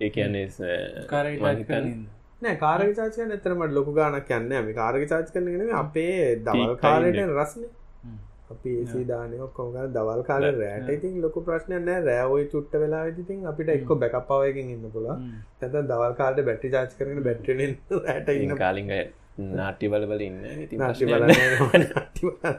[0.00, 0.48] ඒ කියන්නේ
[1.12, 1.94] කාරහිතන්න
[2.42, 7.64] නෑ කාරක චාචක නැතරමට ලොකු ගානක් යන්න මේ කාරක චාච කරනගෙන අපේ දවල් කාලට රස්න.
[8.52, 12.00] අපි ඒසි දානය ඔක්කොම දවල් කාල රෑට ඉතින් ලොක ප්‍රශ්නය නෑ.
[12.02, 15.18] රෑෝයි චුට්ට වෙලා ඉතින් අපිට එක්ක බැකප්පාවයකින් ඉන්න පුලා
[15.60, 18.92] තැත දවල් කාලට බැට්ටි චාච් කරන බැට්ටෙන් රෑට ඉන්න කාලිග
[19.38, 20.40] නාට්‍යවල වල ඉන්න.
[20.64, 21.84] ඉතින් නාට්‍ය ප්‍රශ්නයක් බලන්න නෑ.
[21.86, 22.58] නාට්‍ය බලන්න.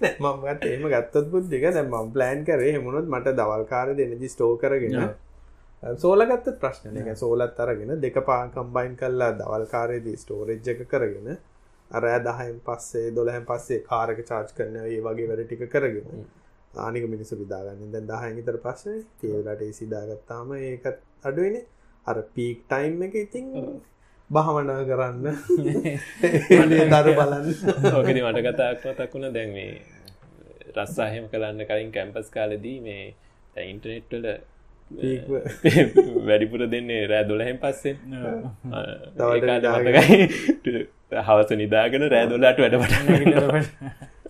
[0.00, 1.68] නෑ, මම ගත්ත එහෙම ගත්තොත් බුද්ධික.
[1.70, 5.14] දැන් මම ප්ලෑන් කරේ එහෙමුණොත් මට දවල් කාලේ එනර්ජි ස්ටෝර් කරගෙන.
[5.98, 11.28] සෝල ගත්තත් ප්‍රශ්න එක සෝලත් අරගෙන දෙක පා කම්බයින් කල්ලා දවල් කාරයේදී ස්ටෝරේජ් එක කරගෙන
[11.90, 16.24] අරෑ දහයෙන් පස්සේ දොළහැන් පස්සේ කාරක චාර්ජ් කරන ඒ වගේ වැඩ ටික කරගෙන
[16.76, 21.58] ආනික මිනිස්සු විදාගන්න දැන් දහයෙන් ඉතර පස්සේ තියලට සිදාගත්තාම ඒකත් අඩුවන
[22.06, 23.50] අර පීක් ටයිම් එක ඉතින්
[24.30, 25.26] භාවනා කරන්න.
[26.92, 27.46] දර බලන්න.
[27.90, 29.82] ඕකද මට කතාක්ම තක්ුණ දැන් මේ
[30.76, 33.14] රස්සාහෙම කරන්න කලින් කැම්පස් කාලදී මේ
[33.64, 34.26] ඉන්ටනෙට්වල
[36.28, 37.98] වැඩිපුර දෙන්නේ රෑ දොලහෙන් මතකයි.
[41.22, 42.92] හවස නිදාගෙන රෑදොලාට වැඩපට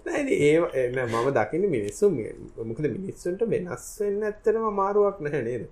[0.07, 5.69] නෑ ඒ එන්න මම දකින්න මිනිස්සු මොකද මිනිස්සුන්ට වෙනස් වෙන්න ඇත්තනම මාරුවක් නැහැ නේද?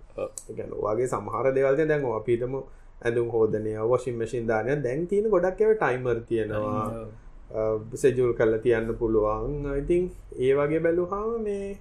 [0.56, 2.54] ගැන වගේ සමහර දෙවල්ද දැන් අපිටම
[3.04, 6.86] ඇඳුම් හෝදනය වශින් මශින් දානය දැන් තියෙන ගොඩක් එව ටයිමර් තියෙනවා.
[7.94, 9.66] සෙජුල් කල්ල තියන්න පුළුවන්.
[9.80, 10.04] ඉතින්
[10.38, 11.76] ඒ වගේ බැලුහාම මේ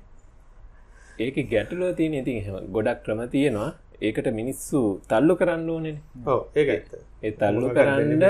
[1.20, 2.38] ඒක ගැටලුව තියෙන ඉතින්
[2.76, 3.72] ගොඩක් ක්‍රම තියෙනවා.
[4.02, 5.98] ඒකට මිනිස්සු තල්ලු කරන්න ඕනෙන.
[6.26, 8.24] ඔව ඒ තල්ලු කරන්න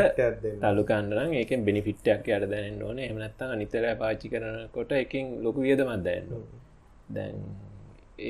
[0.61, 2.97] තල්ලු කන්නරම් ඒක බෙනිෆිට්ටයක් යට දැනන්න ඕන.
[2.99, 6.27] එමනත්තා අනිතර පාචි කරනකොට එකින් ලොකු වියදමත් දැන්න
[7.15, 7.35] දැන්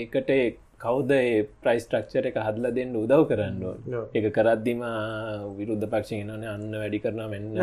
[0.01, 0.29] ඒකට
[0.81, 1.11] කවුද
[1.61, 3.59] ප්‍රයිස් ට්‍රක්චර එක හදල දෙන්න උදව් කරන්න
[4.13, 4.81] එක කරද්දිම
[5.57, 7.21] විරුද්ධ පක්ෂ නන අන්න වැඩි කරන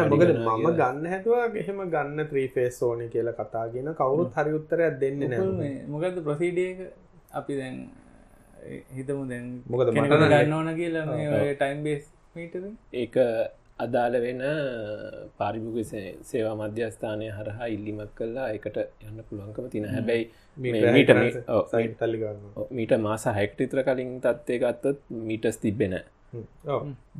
[0.08, 5.72] මොකද මම ගන්න හැතුවා එහෙම ගන්න ත්‍රීෆේස් ඕන කියලා කතාගෙන කවුරුත් හරි උත්තරයක් දෙන්න නෑ
[5.88, 6.84] මොකද ප්‍රසීඩියක
[7.32, 7.76] අපි දැන්
[8.92, 11.06] හිතමු දැන් මොකද ගන්න ඕන කියලා
[11.54, 12.04] ටයිම් බේස්
[12.36, 13.16] මීටර ඒක
[13.78, 14.42] අදාළ වෙන
[15.38, 15.78] පාරිභුග
[16.24, 20.24] සේවා මධ්‍යස්ථානය හරහා ඉල්ලිමක් කල්ලා එකට යන්න පුළුවන්කම තින හැබැයි
[22.72, 25.94] මීට මාස හැක්ටිත්‍ර කලින් තත්වය ගත්තොත් මීටස් තිබෙන.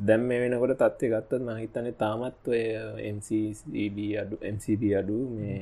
[0.01, 2.63] දැම් මේ වෙනකොට තත්වය ගත්තත් මහිතන තාමත් ඔය
[3.15, 5.59] MCB අඩු MCB අඩු මේ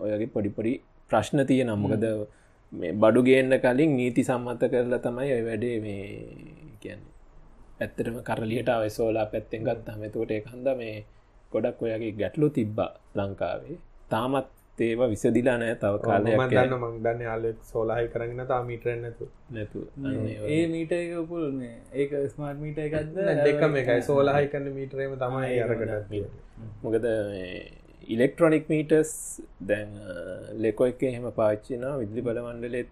[0.00, 0.74] ඔයගේ පොඩිපොඩි
[1.10, 2.06] ප්‍රශ්න තිය නම්මකද
[2.72, 6.00] මේ බඩු ගේන්න කලින් නීති සම්මත කරලා තමයි ඔය වැඩේ මේ
[6.80, 7.15] කියන්නේ
[7.80, 10.96] ඇත්තටම කරලියට අවසෝලා පැත්තෙන් ගත් හමතකොට එකහන්ද මේ
[11.52, 13.76] ගොඩක් ඔයගේ ගැටලු තිබ්බා ලංකාවේ.
[14.10, 14.48] තාමත්
[14.78, 19.84] ඒව විසදිලා නෑ තව කාලයක් දන්න මං දන්න යාලෙක් සෝලාහි කරගෙන තා මීටරෙන් නැතු නැතු
[20.48, 23.16] ඒ මීට එක උපුල් මේ ඒක ස්මාර්ට් මීට එකක්ද?
[23.46, 24.02] දෙකම එකයි.
[24.10, 26.12] සෝලාහි කරන්න මීටරේම තමයි අරකට
[26.82, 27.06] මොකද
[28.08, 29.14] ඉලෙක්ට්‍රොනික් මීටස්
[29.70, 29.96] දැන්
[30.64, 32.90] ලෙකො එක එහෙම පාච්චින විද්ලි බලමණ්ඩලෙත්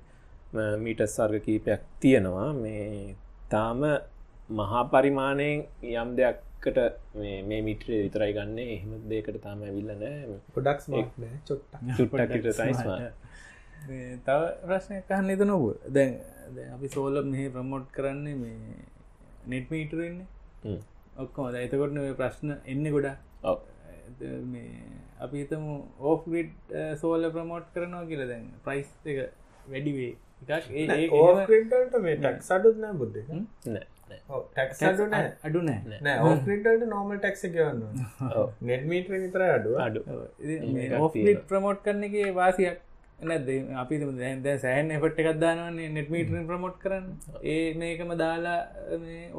[0.86, 2.50] මීටස් සර්ග කීපයක් තියෙනවා.
[2.54, 3.14] මේ
[3.50, 3.84] තාම
[4.48, 6.78] මහා පරිමාණයෙන් යම් දෙයක්කට
[7.20, 8.58] මේ මිට්‍රේ විතරයි ගන්න.
[8.58, 10.38] එහෙම දෙකට තාම ඇවිල්ල නෑ.
[10.54, 10.80] ගොඩක්
[11.48, 12.90] චොට්ට චුට්ටකට සයිස්ම
[14.26, 15.64] තව ප්‍රශ්නය කහන්න එත නොව
[15.96, 16.12] දැන්
[16.56, 18.76] දැන් අපි සෝල මෙහ ප්‍රමෝට් කරන්නේ මේ
[19.52, 20.26] නෙට් මීටරන්නේ
[21.22, 21.52] ඔක්කොම.
[21.52, 23.16] ද එතකොටන ප්‍රශ්න එන්න ගොඩා
[24.52, 24.68] මේ
[25.24, 25.64] අපි හිතම
[26.10, 28.22] ඕෆ්ගිට් සෝල ප්‍රමෝට් කරනවා කියල.
[28.32, 29.18] දැන් ප්‍රයිස් එක
[29.72, 30.70] වැඩිවේ එකක්.
[30.70, 30.86] ඒ
[32.20, 32.94] ටක් සඩුත් නෑ.
[33.00, 33.20] බුද්ධ.
[33.74, 35.28] නෑ ටක් අඩු නෑ.
[35.46, 36.00] අඩු නෑ.
[36.06, 36.18] නෑ.
[36.30, 37.80] ඕකට නෝමල් ටක්ස ගවන්න
[38.70, 39.78] නෙට්මීට විතර අඩුව.
[39.86, 40.00] අඩු.
[41.00, 42.78] ඕෆ්ගිට් ප්‍රමෝට් කරන්නගේ වාසියක්
[43.30, 43.48] නැද
[43.82, 43.94] අපි
[44.44, 47.06] දැ සෑන් එපට් එකක් දානවන්නේ නෙට්මීටරින් ප්‍රමෝට් කරන්න.
[47.54, 48.60] ඒ මේකම දාලා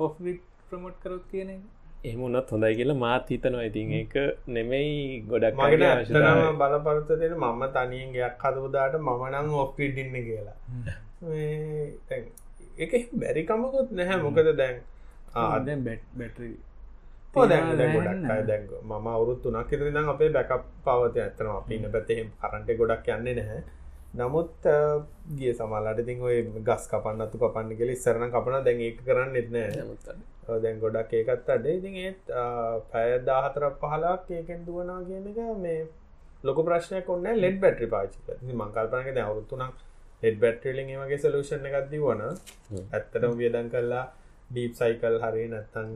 [0.04, 1.64] ඕෆ්ගිට් ප්‍රමෝට් කරොත් කියන එක.
[2.10, 3.66] එහමුණත් හොඳයි කියලා මාත් හිතනවා.
[3.70, 4.16] ඉතින් ඒක
[4.56, 4.96] නෙමෙයි
[5.30, 10.58] ගොඩක් මගෙන ඇතනම බලපරත දෙන මම තනියෙන් ගයක් හදවදාට මම නම් ඔෆ්පිඩින්න කියලා
[12.84, 14.22] එක බැරිකමකුත් නැහැ.
[14.26, 14.78] මොකද දැන්
[15.34, 16.58] ආදැන් බැට් බැටරී
[17.50, 23.36] දැන් මම අවුරුත් තුනක් ඉදිරි දම් අපේ බැකප් පවත ඇත්තන අපින්න පැතේ කරන්ට ගොඩක් යන්නේ
[23.40, 23.64] නැහැ.
[24.20, 24.68] නමුත්
[25.38, 30.60] ගිය සමල්ලට තින් ඔය ගස් කපන්න අතු කපන්න කෙලි සරණ කපන දැන් ඒක කරන්න එත්නෑ
[30.64, 31.66] දැන් ගොඩක් ඒකත් අඩ.
[31.78, 32.24] ඉතින් ඒත්
[32.92, 35.82] පැයදාහතර පහලාක් ඒකෙන් දුවනා කියන එක මේ
[36.48, 38.18] ලොක ප්‍රශ්නයක් ඔන්න ලෙඩ් බැට්‍රි පාචි
[38.62, 39.84] මංකල්පනක දැ අවුත්තුනක්
[40.26, 44.06] හෙඩ් බැට්‍රලින් වගේ සලූෂණ එකක්දී වන ඇත්තටම වියදන් කරලා
[44.50, 45.88] ඩීප් සයිකල් හරි නැත්තං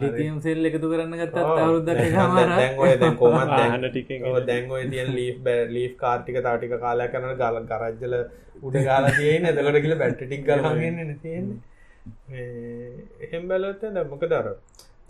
[0.00, 5.92] ලිතියම් සෙල් එකතු කරන්න ගත්තත් අවුද්ද දැන්ඔය දැන් කොමත් ආහන ටිකෙන් දැන්ගොය තියන් ලී ලී
[6.00, 8.16] කාර්ටික තාටික කාලය කරන ගල කරජ්ජල
[8.62, 11.58] උඩ ගාලා තියෙන් එතකොට කියල බැට්ටික් ගලගන්න තියෙන්නේ.
[13.26, 14.48] එහෙම් බැලොත්ත දැම්මක දර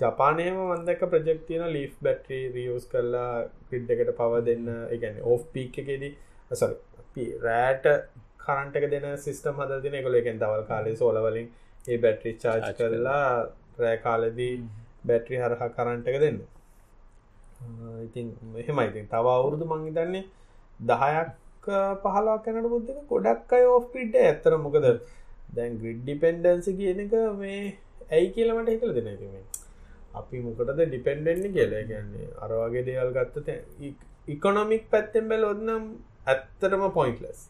[0.01, 3.33] ජපානයම වන්දක ප්‍රජෙක්තියන ලීෆ් බැට්‍රී රියස් කරලා
[3.71, 4.69] පිඩ් එකට පව දෙන්න.
[4.95, 6.13] එකන ඕ් පීක් එකෙදී
[6.53, 7.87] සරි රෑට
[8.47, 11.49] කරන්ටක දෙන සිිස්ටම් හද දින කොල එකෙන් දවල් කාලේ සෝලවලින්
[11.89, 13.25] ඒ බැට්‍රි චාර්ජ් කරලා
[13.83, 14.55] රෑ කාලදී
[15.09, 16.39] බැට්‍රි හරහා කරන්ටක දෙන්න.
[18.07, 20.25] ඉතින් මෙහෙමයිඉතින් තව අවුරුදු මංහිතන්නේ
[20.81, 21.31] දහයක්
[22.03, 24.87] පහලක් කැනට බුද්ධක ගොඩක් අය ඕෆ් පිඩ් ඇත්තර මොකද
[25.57, 27.63] දැන් ග්‍රිඩ් ඩිපෙන්ඩන්සි කියන එක මේ
[28.11, 29.45] ඇයි කියලමට හිතල දෙනැතිමේ
[30.21, 31.83] අපි මොකටද ඩිපෙන්ඩෙන්න්න කියලා.
[31.91, 33.49] ගැන්නේ අරවාගේ දේවල් ගත්තත
[34.29, 35.85] ඉකොනොමික් පැත්තෙන් බැලොත්නම්
[36.33, 37.41] ඇත්තටම පොයින්ටලස්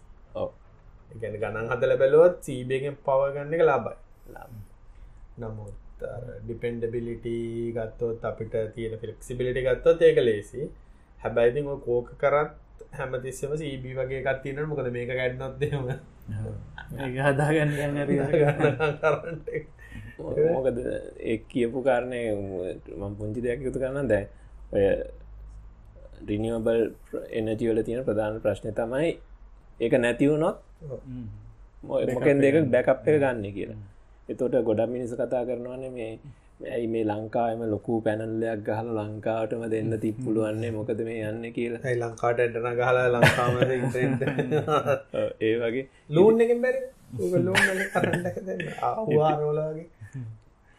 [1.15, 3.97] ගැන ගණන් හදල බැලුවත් සීබගෙන් පවගන්න එක ලාබයි
[5.39, 6.03] නමුත්
[6.43, 7.27] ඩිපෙන්ඩබිලිට
[7.75, 10.69] ගත්තොත් අපිට තියෙන ෆිලක්සිබිලිටි ගත්තොත් ඒක ලේසි
[11.21, 12.53] හැබැයිති කෝක කරත්
[12.93, 15.89] හැමතිස්සම සීබී වගේ කත්තින මොකද මේක ගැඩ්නොත්දම
[17.21, 17.73] හදාගන්න
[20.49, 20.79] මොකද
[21.23, 22.21] ඒ කියපු කාරණය
[22.95, 24.25] මං පුංචි දෙයක් යුතු කරන්න දැ
[24.73, 24.87] ඔය
[26.25, 26.81] රිනිියබල්
[27.33, 29.11] එනජීවල තියෙන ප්‍රධාන ප්‍රශ්නය තමයි
[29.81, 30.66] ඒක නැතිවුණොත්
[32.14, 33.79] මොකෙන් දෙක බැකප් එක ගන්න කියලා.
[34.29, 36.11] එතොට ගොඩක් මිනිස කතා කරනවන්නේ මේ
[36.66, 41.83] ඇයි මේ ලංකාම ලොකු පැනල්ලයක් ගහල ලංකාවටම දෙන්න තිප්පුළුවන්නේ මොකද මේ යන්න කියලා.
[41.85, 43.55] ඇයි ලංකාට එටන ගහලා ලංකාම
[45.47, 45.87] ඒ වගේ.
[46.11, 46.81] ලූන් එකින් බැරි?
[47.41, 47.61] ලූන්
[47.95, 48.24] කරන්න
[48.83, 49.87] ආවාරෝලාගේ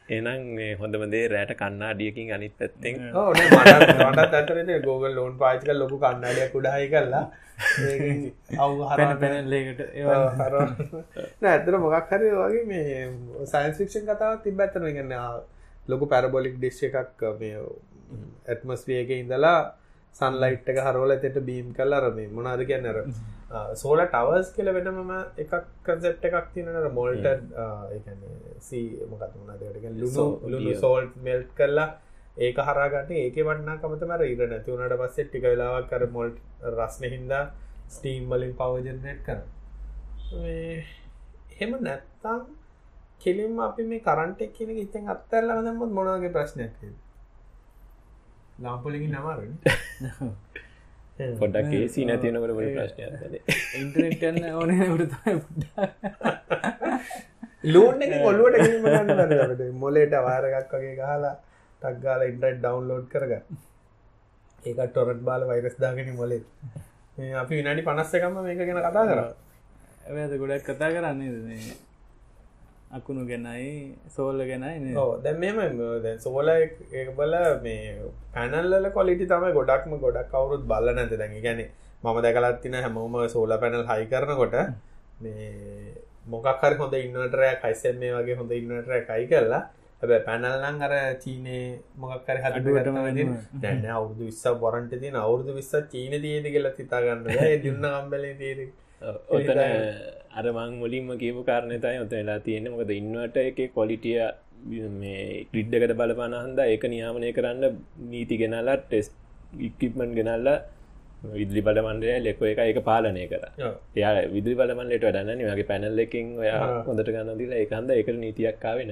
[0.10, 2.95] එනම් මේ හොඳම දේ රෑට කන්නාඩියකින් අනිත් පැත්තෙන්
[4.05, 7.26] මටත් ඇතරද ගෝගල් ලෝන් පාචික ලොකු කන්නාඩිය කුඩායි කරලා
[8.91, 9.82] පැන පැනල්ලකට
[11.45, 13.01] ඇතර මොකක් හරි වගේ මේ
[13.47, 15.14] සයින්ස්ෆික්ෂන් කතාව තිබ ඇතන ගන්න
[15.88, 17.58] ලොකු පැරබොලික් ඩිස්් එකක් මේ
[18.47, 19.60] ඇත්මස්වියක ඉඳලා
[20.16, 23.01] සන්ලයිට් එක හරෝල තෙට බීම් කල්ලා රමේ මොනාද කියන්නර
[23.76, 27.28] සෝල ටවර්ස් කියල වෙනම එකක් කන්සෙප් එකක් තිනට මොල්ට
[28.60, 29.88] සී මොකත්මනදට
[30.45, 31.88] ලුණු සෝල්ට් මෙල්ට් කරලා
[32.38, 33.12] ඒක හරාගන්න.
[33.14, 36.38] ඒක වන්න කමතමර ඉර නැතිවුණට පස්සේ ටික වෙලාවක් කර මොල්ට්
[36.72, 37.43] රස්න හින්දා
[37.89, 39.39] ස්ටීම් වලින් පවජනට් කර
[41.58, 42.45] හෙම නැත්තම්
[43.20, 46.76] කෙලින්ම අපි මේ කරන්ටෙක් කියන ඉතින් අත්තරලා දම්මත් මොනගේ ප්‍රශ්නයක්
[48.60, 49.58] ලාම්පොලිගින් නමාරන
[51.39, 53.03] පොඩක් ඒසි නැතිනකට පොඩි ප්‍රශ්නය
[53.80, 54.70] ඉන්ටනෙට්න්න ඕන
[57.65, 61.34] ලෝන් එක කොල්ලුවට මොලේට වාරගක් වගේ ගහලා
[61.82, 63.34] ටක්ගාල ඉන්ටරට් ඩවන්ලෝඩ් කරග
[64.63, 66.43] ඒක ටොරට් බාල වෛරස් දාගෙන මොලේ.
[67.36, 69.20] අපි විනාඩි පනස්සකම මේක ගැන කතා කර.
[70.13, 71.87] ඇද ගොඩක් කතා කරන්නේ
[72.90, 75.80] අකුණු ගැනයි සෝල්ල ගැනයි දැ මෙම
[76.20, 76.50] සෝල
[77.16, 77.80] බල මේ
[78.34, 81.64] පැනල්ල කොලිටි තමයි ගොඩක්ම ගොඩක් කවුරුත් බල්ල නැත දැඟ ගැන
[82.04, 84.56] මම දැකලත්තින හැමෝම සෝල පැනල් හයි කරනකොට
[85.20, 85.94] මේ
[86.28, 89.64] මොකක්හර හොඳ ඉන්නටරය කයිසැම් මේ වගේ හොඳ ඉන්නටරය කයි කරලා
[90.02, 91.60] හැබ පැනල්ලං අර චීනය
[91.98, 93.32] මොකක්කර හටටම
[93.62, 97.26] දැන්න අවුදු විස්ස බොරන්ට තින අවුරදු විස්ස චීන තියද කියලා තිතාගන්න
[97.64, 98.60] දුන්න කම්බල තේර
[99.02, 99.60] ඔතන
[100.34, 104.18] අරමං මුලින්ම කියපු කාරණතයි ඔත වෙලා තියෙන මොකද ඉන්නවට එක කොලිටිය
[104.95, 107.78] මේ ක්‍රිඩ්ඩකට බලපාන හන්ද ඒක නියාමනය කරන්න
[108.10, 109.12] නීති ගෙනල්ලා ටෙස්
[109.62, 110.58] ඉක්කිප්මන් ගෙනල්ලා
[111.34, 113.43] විදිරි බලමන්ඩය ලෙක එක එක පාලනය කර.
[113.95, 118.91] එයා විදිරි බලමන්ලට වැඩන්න වගේ පැනල් එකින් ඔයා හොඳට ගන්න දිලා එකන්ද එක නීතියක්කාවෙන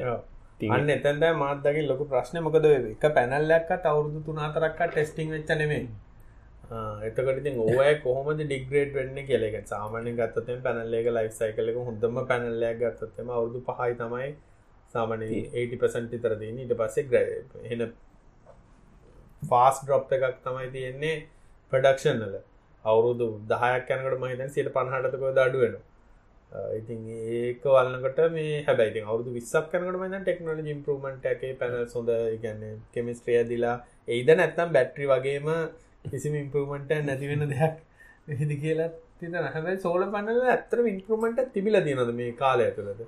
[0.70, 5.84] අන්න එතැන්ට මාත්දගේ ලොක ප්‍රශ්නය මොකද එක පැනල්ලක්ක අවුරුදු තුනාතරක්ක ටෙස්ටිං වෙච්චනෙමේ
[7.01, 13.30] එතකට ඉතින් ඕය කොහොමද ඩිග්‍රේඩ් වෙන්න කියලෙක සාමානය ගත්තතෙන් පැනල්ලේක ලයිෆ් සයිකලක හොඳම පැනල්ලයක් ගත්තත්තම
[13.32, 14.30] අවුදු පහයි තමයි
[14.93, 17.24] සාමන 80පසන්ටි තරදීන ඊට පස්සේ ග්‍රය
[17.70, 17.86] එන
[19.43, 21.16] ෆාස් ඩ්‍රොප් එකක් තමයි තියෙන්නේ
[21.72, 22.38] ප්‍රඩක්ෂන්ල
[22.86, 25.78] අවුරුදු දහයක් යනකට මහිතන් සිට පණහටතකෝ දඩුවෙන
[26.74, 27.07] ඉතින්
[27.38, 32.11] ඒක වල්න්නකට මේ හැබැයි අවුදු විස්සක් කනකට මන ටෙක්නෝලජි ඉම්පරමට එකේ පැන සොඳ
[32.41, 33.78] ගන්න කෙමිස්ට්‍රිය දිලා
[34.09, 35.49] එයිද නැත්තම් බැට්‍රි වගේම
[36.14, 37.76] කිසිම ඉම්පරමට නැතිවෙන දෙයක්
[38.34, 38.89] එහිදි කියලා
[39.20, 43.06] තින හැබයි සෝල පන්නල ඇත්තර ඉන්පරමට තිබිල තියනද මේ කාලය තුළද?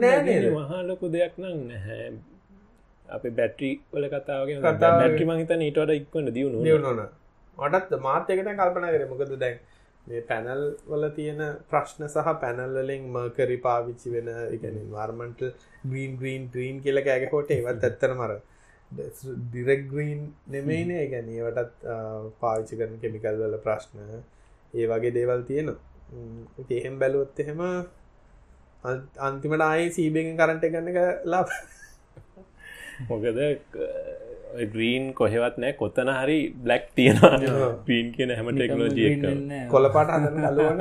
[0.00, 2.10] නෑ මහාලොකු දෙයක් නං නැහැ.
[3.08, 7.00] අප බැට්‍රි වල කතාවගේ කතා බැට්‍රි මහිත නීටට ඉක්වන්න දියුණු දියුණුන
[7.58, 9.04] මටත් මාත්‍යකට කල්පන කර.
[9.12, 9.56] මොකද දැන්
[10.06, 15.54] මේ පැනල් වල තියෙන ප්‍රශ්න සහ පැනල්ලින් මර්කරි පාවිච්චි වෙන එකන වර්මන්ටල්
[15.90, 18.36] ග්‍රීන් ග්‍රීන් ග්‍රීන් කියල ඇගේ හොට ඒවත් ඇත්තන මර
[18.90, 20.20] ඩිරෙක් ග්‍රීන්
[20.54, 21.86] නෙමයිනේ ගැන ඒවටත්
[22.40, 23.96] පාවිච්චි කරන කෙමිකල් වල ප්‍රශ්න.
[24.74, 25.68] ඒ වගේ දේවල් තියෙන
[26.70, 27.60] එහෙම බැලුවොත් එහෙම
[29.28, 30.98] අන්තිමට ආයි සීබෙන් කරන්ට ගන්න එක
[31.32, 31.48] ලාබ
[33.08, 33.40] මොකද
[34.72, 37.70] ග්‍රීන් කොහෙවත් නෑ කොත්තන හරි බ්ලක් තියෙනවා.
[37.86, 39.10] පීන් කියන හැම ටෙක්නෝජිය
[39.72, 40.80] කොලපාට හදන කලුවන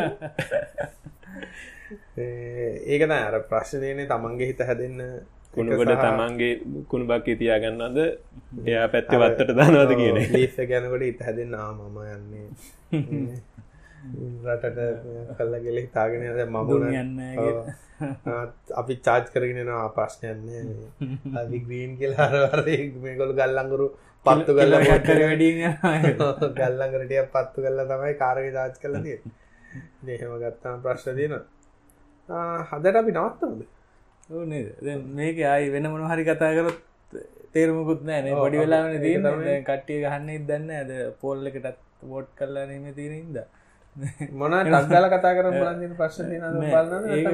[2.93, 5.01] ඒකන අර ප්‍රශ්නයනේ තමන්ගේ හිත හැදන්න
[5.55, 6.53] කුණුකොට තමන්ගේ
[6.87, 7.99] කුණු බක්කි තියාගන්නද
[8.65, 12.47] එයා පැත්ත වත්තට දනවද කියන ලේස ගැනකොට ඉත හැදන්න ආමම යන්නේ.
[14.45, 14.79] රටට
[15.37, 17.19] කල්ල ගෙල හිතාගෙන ද මමුණ යන්න
[18.75, 20.63] අපි චාච් කරගෙනවා ප්‍රශ්නයන්නේ
[21.35, 22.61] අදි ග්‍රීන් කියලා හරවර
[22.99, 23.87] මේකොළු ගල්ලංගුරු
[24.25, 25.49] පත්තු කල්ල කර වැඩි
[26.57, 29.19] ගල්ලංගරටිය පත්තු කල්ල තමයි කාරග චාච් කලතිය
[30.03, 31.37] දෙහෙම ගත්තාම ප්‍රශ්න තියන
[32.69, 33.65] හදට අපි නවත්තමද
[34.29, 36.79] මේක ආයි වෙන මොන හරි කතා කරත්
[37.53, 39.17] තේරමකුත් නෑන පොඩි වෙලාවන දී
[39.67, 41.79] කට්ටිය ගහන්න දන්න ඇද පොල්ල එකටත්
[42.11, 43.37] වෝට් කල්ලා නීම තිරන්ද
[44.33, 46.31] මොන ටක්ගල කතා කර බලන්න ප්‍රශ්න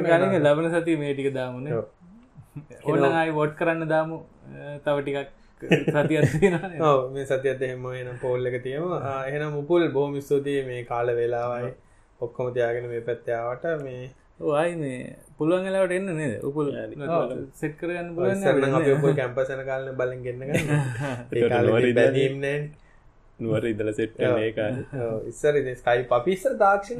[0.07, 1.67] ගන ලබන සති මේටික දාමන
[2.85, 4.17] ඔන්නයි වෝට් කරන්න දාමු.
[4.85, 5.29] තව ටිකක්
[7.13, 8.83] මේ සතියත් එහෙම එන පෝල් එක තියම
[9.27, 11.71] එහෙන මුපුල් බෝම ස්තුතියි මේ කාල වෙලාවයි.
[12.21, 14.09] ඔක්කොම තියාගෙන මේ පැත්තාවට මේ
[14.75, 16.35] මේ පුළුවන් වෙලාවට එන්න නේද?
[16.43, 16.69] උපුල්
[17.53, 20.41] සෙට් කරගන්න පුළුවන් කැම්පසන කාලන බලෙන් ගන්න
[21.95, 22.59] බැදීම්නෑ
[23.39, 24.59] නුවර ඉදල සෙට් ඒක
[25.27, 26.99] ඉස්සර ස්කයි පපිස්සර තාක්ෂණ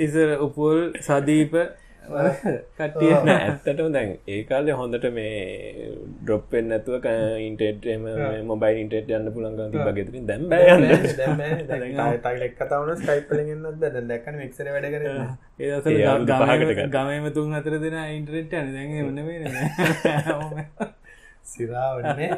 [0.00, 1.54] ඉසර උපුල් සදීප
[2.10, 5.90] කටිය ඇත්තටම දැන් ඒකාලය හොඳට මේ
[6.22, 7.06] ඩොප්පෙන් නැතුව
[7.40, 8.06] ඉන්ටේටම
[8.44, 10.46] මොබයි ඉන්ටේට යන්න පුළන්ග බගෙතරින් දැම්
[12.18, 15.04] ටයිලෙක් කතාවන ස්කයිපලගෙන්න්න ද දැකන එක්සර වැඩ කර
[15.60, 19.58] ඒ ගමම තුන් අතර දෙෙන ඉන්ටරෙට් යන දැන් වන්න
[21.46, 22.32] සිරාවන්නේ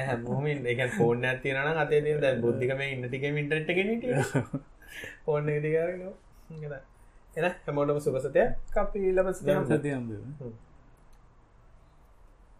[0.00, 4.04] හැමෝමින් එක ෆෝන් ඇතිරන අතේ ද බුද්ධිකම ඉන්න ටික ඉන්ටරට් ගෙනට
[5.26, 6.02] ඕන්න ඉදිකාරන
[7.36, 10.08] එන හැමෝටම සුපසතයක් අපි ලබස සතියම්